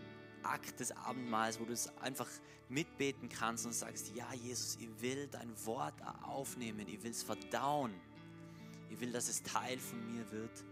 Akt 0.45 0.79
des 0.79 0.91
Abendmahls, 0.91 1.59
wo 1.59 1.65
du 1.65 1.73
es 1.73 1.95
einfach 1.97 2.29
mitbeten 2.69 3.29
kannst 3.29 3.65
und 3.65 3.73
sagst, 3.73 4.15
ja 4.15 4.31
Jesus, 4.33 4.77
ich 4.79 4.89
will 5.01 5.27
dein 5.27 5.53
Wort 5.65 5.95
aufnehmen, 6.23 6.87
ich 6.87 7.03
will 7.03 7.11
es 7.11 7.23
verdauen, 7.23 7.93
ich 8.89 8.99
will, 8.99 9.11
dass 9.11 9.27
es 9.27 9.43
Teil 9.43 9.79
von 9.79 9.99
mir 10.13 10.29
wird 10.31 10.63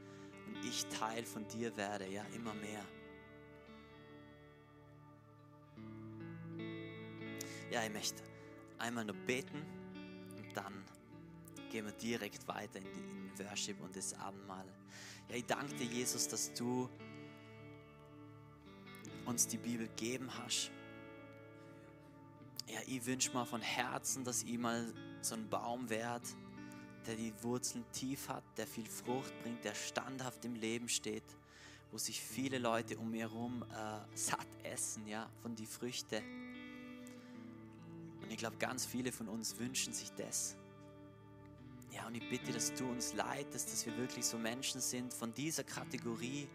und 0.47 0.65
ich 0.65 0.86
Teil 0.88 1.26
von 1.26 1.47
dir 1.47 1.76
werde, 1.78 2.07
ja, 2.07 2.24
immer 2.36 2.53
mehr. 2.53 2.84
Ja, 7.71 7.84
ich 7.84 7.91
möchte 7.91 8.21
einmal 8.78 9.05
noch 9.05 9.15
beten 9.26 9.63
und 10.38 10.55
dann 10.55 10.84
gehen 11.71 11.86
wir 11.86 11.93
direkt 11.93 12.47
weiter 12.47 12.80
in, 12.80 12.93
die, 12.93 12.99
in 12.99 13.49
Worship 13.49 13.82
und 13.82 13.95
das 13.95 14.13
Abendmahl. 14.13 14.67
Ja, 15.30 15.36
ich 15.36 15.45
danke 15.45 15.74
dir, 15.76 15.86
Jesus, 15.86 16.28
dass 16.28 16.53
du 16.53 16.88
uns 19.26 19.47
die 19.47 19.57
Bibel 19.57 19.88
geben 19.95 20.30
hast. 20.43 20.71
Ja, 22.67 22.80
ich 22.88 23.05
wünsche 23.05 23.32
mir 23.32 23.45
von 23.45 23.61
Herzen, 23.61 24.24
dass 24.24 24.43
ich 24.43 24.57
mal 24.57 24.93
so 25.21 25.36
ein 25.36 25.49
Baum 25.49 25.89
werde, 25.89 26.28
der 27.05 27.15
die 27.15 27.34
Wurzeln 27.41 27.84
tief 27.91 28.30
hat, 28.30 28.43
der 28.57 28.65
viel 28.67 28.86
Frucht 28.86 29.34
bringt, 29.43 29.63
der 29.63 29.76
standhaft 29.76 30.45
im 30.45 30.55
Leben 30.55 30.88
steht, 30.88 31.24
wo 31.91 31.97
sich 31.97 32.21
viele 32.21 32.57
Leute 32.57 32.97
um 32.97 33.11
mir 33.11 33.30
herum 33.30 33.63
äh, 33.63 34.17
satt 34.17 34.47
essen, 34.63 35.07
ja, 35.07 35.30
von 35.41 35.55
die 35.55 35.65
Früchte. 35.65 36.21
Und 38.21 38.32
ich 38.32 38.38
glaube, 38.38 38.57
ganz 38.57 38.86
viele 38.86 39.11
von 39.11 39.28
uns 39.28 39.57
wünschen 39.59 39.93
sich 39.93 40.11
das. 40.11 40.55
Ja, 41.91 42.07
und 42.07 42.15
ich 42.15 42.28
bitte, 42.28 42.51
dass 42.51 42.74
du 42.74 42.89
uns 42.89 43.13
leitest, 43.13 43.71
dass 43.71 43.86
wir 43.86 43.95
wirklich 43.97 44.26
so 44.26 44.38
Menschen 44.38 44.82
sind 44.82 45.13
von 45.13 45.34
dieser 45.34 45.63
Kategorie, 45.63 46.47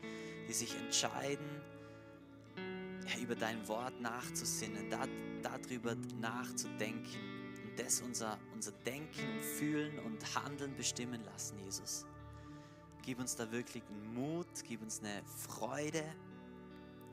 die 0.48 0.52
sich 0.52 0.74
entscheiden, 0.74 1.46
über 3.28 3.36
dein 3.36 3.68
Wort 3.68 4.00
nachzusinnen, 4.00 4.88
da, 4.88 5.04
darüber 5.42 5.94
nachzudenken 6.18 7.20
und 7.62 7.78
das 7.78 8.00
unser, 8.00 8.38
unser 8.54 8.72
Denken 8.72 9.42
Fühlen 9.58 9.98
und 9.98 10.34
Handeln 10.34 10.74
bestimmen 10.74 11.22
lassen, 11.24 11.58
Jesus. 11.58 12.06
Gib 13.02 13.18
uns 13.18 13.36
da 13.36 13.52
wirklich 13.52 13.82
einen 13.86 14.14
Mut, 14.14 14.46
gib 14.66 14.80
uns 14.80 15.00
eine 15.00 15.22
Freude, 15.26 16.02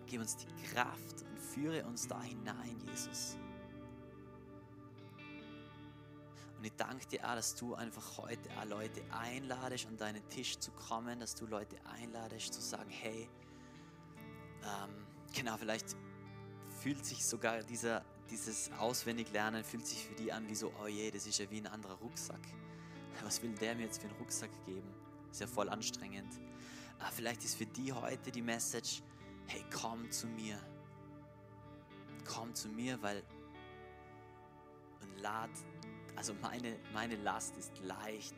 gib 0.07 0.21
uns 0.21 0.37
die 0.37 0.47
Kraft 0.71 1.23
und 1.29 1.37
führe 1.37 1.83
uns 1.83 2.07
da 2.07 2.21
hinein, 2.21 2.79
Jesus. 2.89 3.35
Und 6.57 6.63
ich 6.63 6.75
danke 6.77 7.05
dir 7.07 7.29
auch, 7.29 7.35
dass 7.35 7.55
du 7.55 7.75
einfach 7.75 8.19
heute 8.19 8.49
auch 8.57 8.65
Leute 8.69 9.01
einladest, 9.11 9.87
an 9.87 9.97
deinen 9.97 10.25
Tisch 10.29 10.57
zu 10.59 10.71
kommen, 10.71 11.19
dass 11.19 11.35
du 11.35 11.45
Leute 11.45 11.75
einladest, 11.93 12.53
zu 12.53 12.61
sagen, 12.61 12.89
hey, 12.89 13.27
ähm, 14.63 15.05
Genau, 15.35 15.57
vielleicht 15.57 15.97
fühlt 16.85 17.03
sich 17.03 17.25
sogar 17.25 17.63
dieser, 17.63 18.05
dieses 18.29 18.71
Auswendiglernen 18.73 19.63
fühlt 19.63 19.87
sich 19.87 20.05
für 20.05 20.13
die 20.13 20.31
an 20.31 20.47
wie 20.47 20.53
so, 20.53 20.71
oh 20.79 20.85
je, 20.85 21.09
das 21.09 21.25
ist 21.25 21.39
ja 21.39 21.49
wie 21.49 21.57
ein 21.57 21.65
anderer 21.65 21.95
Rucksack. 21.95 22.41
Was 23.23 23.41
will 23.41 23.55
der 23.55 23.73
mir 23.73 23.85
jetzt 23.85 24.03
für 24.03 24.07
einen 24.07 24.17
Rucksack 24.19 24.51
geben? 24.67 24.87
Ist 25.31 25.41
ja 25.41 25.47
voll 25.47 25.67
anstrengend. 25.67 26.31
Aber 26.99 27.09
vielleicht 27.09 27.43
ist 27.43 27.55
für 27.55 27.65
die 27.65 27.91
heute 27.91 28.29
die 28.29 28.43
Message, 28.43 29.01
hey, 29.47 29.65
komm 29.73 30.11
zu 30.11 30.27
mir. 30.27 30.59
Komm 32.23 32.53
zu 32.53 32.69
mir, 32.69 33.01
weil 33.01 33.23
und 35.01 35.21
lad, 35.21 35.49
also 36.15 36.35
meine, 36.35 36.77
meine 36.93 37.15
Last 37.15 37.57
ist 37.57 37.71
leicht. 37.79 38.35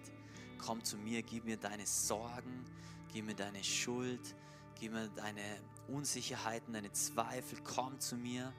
Komm 0.58 0.82
zu 0.86 0.98
mir, 0.98 1.22
gib 1.22 1.44
mir 1.44 1.58
deine 1.58 1.86
Sorgen, 1.86 2.64
gib 3.12 3.26
mir 3.26 3.36
deine 3.36 3.62
Schuld, 3.62 4.38
gib 4.80 4.94
mir 4.94 5.10
deine 5.10 5.60
Unsicherheiten, 5.88 6.74
deine 6.74 6.92
Zweifel, 6.92 7.60
komm 7.64 8.00
zu 8.00 8.16
mir 8.16 8.54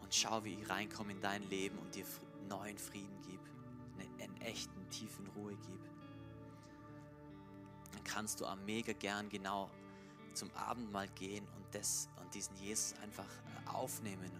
und 0.00 0.14
schau, 0.14 0.44
wie 0.44 0.54
ich 0.54 0.68
reinkomme 0.68 1.12
in 1.12 1.20
dein 1.20 1.42
Leben 1.48 1.78
und 1.78 1.94
dir 1.94 2.04
neuen 2.48 2.78
Frieden 2.78 3.20
gib, 3.22 3.40
einen, 3.98 4.20
einen 4.20 4.40
echten, 4.40 4.88
tiefen 4.90 5.26
Ruhe 5.28 5.56
gib. 5.66 5.80
Dann 7.92 8.04
kannst 8.04 8.40
du 8.40 8.46
auch 8.46 8.56
mega 8.56 8.92
gern 8.92 9.28
genau 9.28 9.70
zum 10.34 10.50
Abendmahl 10.54 11.08
gehen 11.08 11.46
und, 11.56 11.74
das, 11.74 12.08
und 12.20 12.32
diesen 12.34 12.56
Jesus 12.56 12.94
einfach 13.00 13.26
äh, 13.26 13.68
aufnehmen 13.68 14.30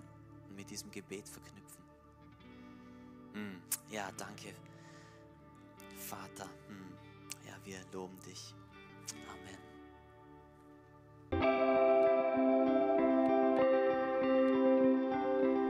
und 0.48 0.56
mit 0.56 0.70
diesem 0.70 0.90
Gebet 0.90 1.28
verknüpfen. 1.28 1.82
Hm, 3.32 3.62
ja, 3.90 4.10
danke, 4.16 4.54
Vater. 5.96 6.48
Hm, 6.68 6.94
ja, 7.46 7.54
wir 7.64 7.78
loben 7.92 8.18
dich. 8.20 8.54
Amen. 9.28 9.57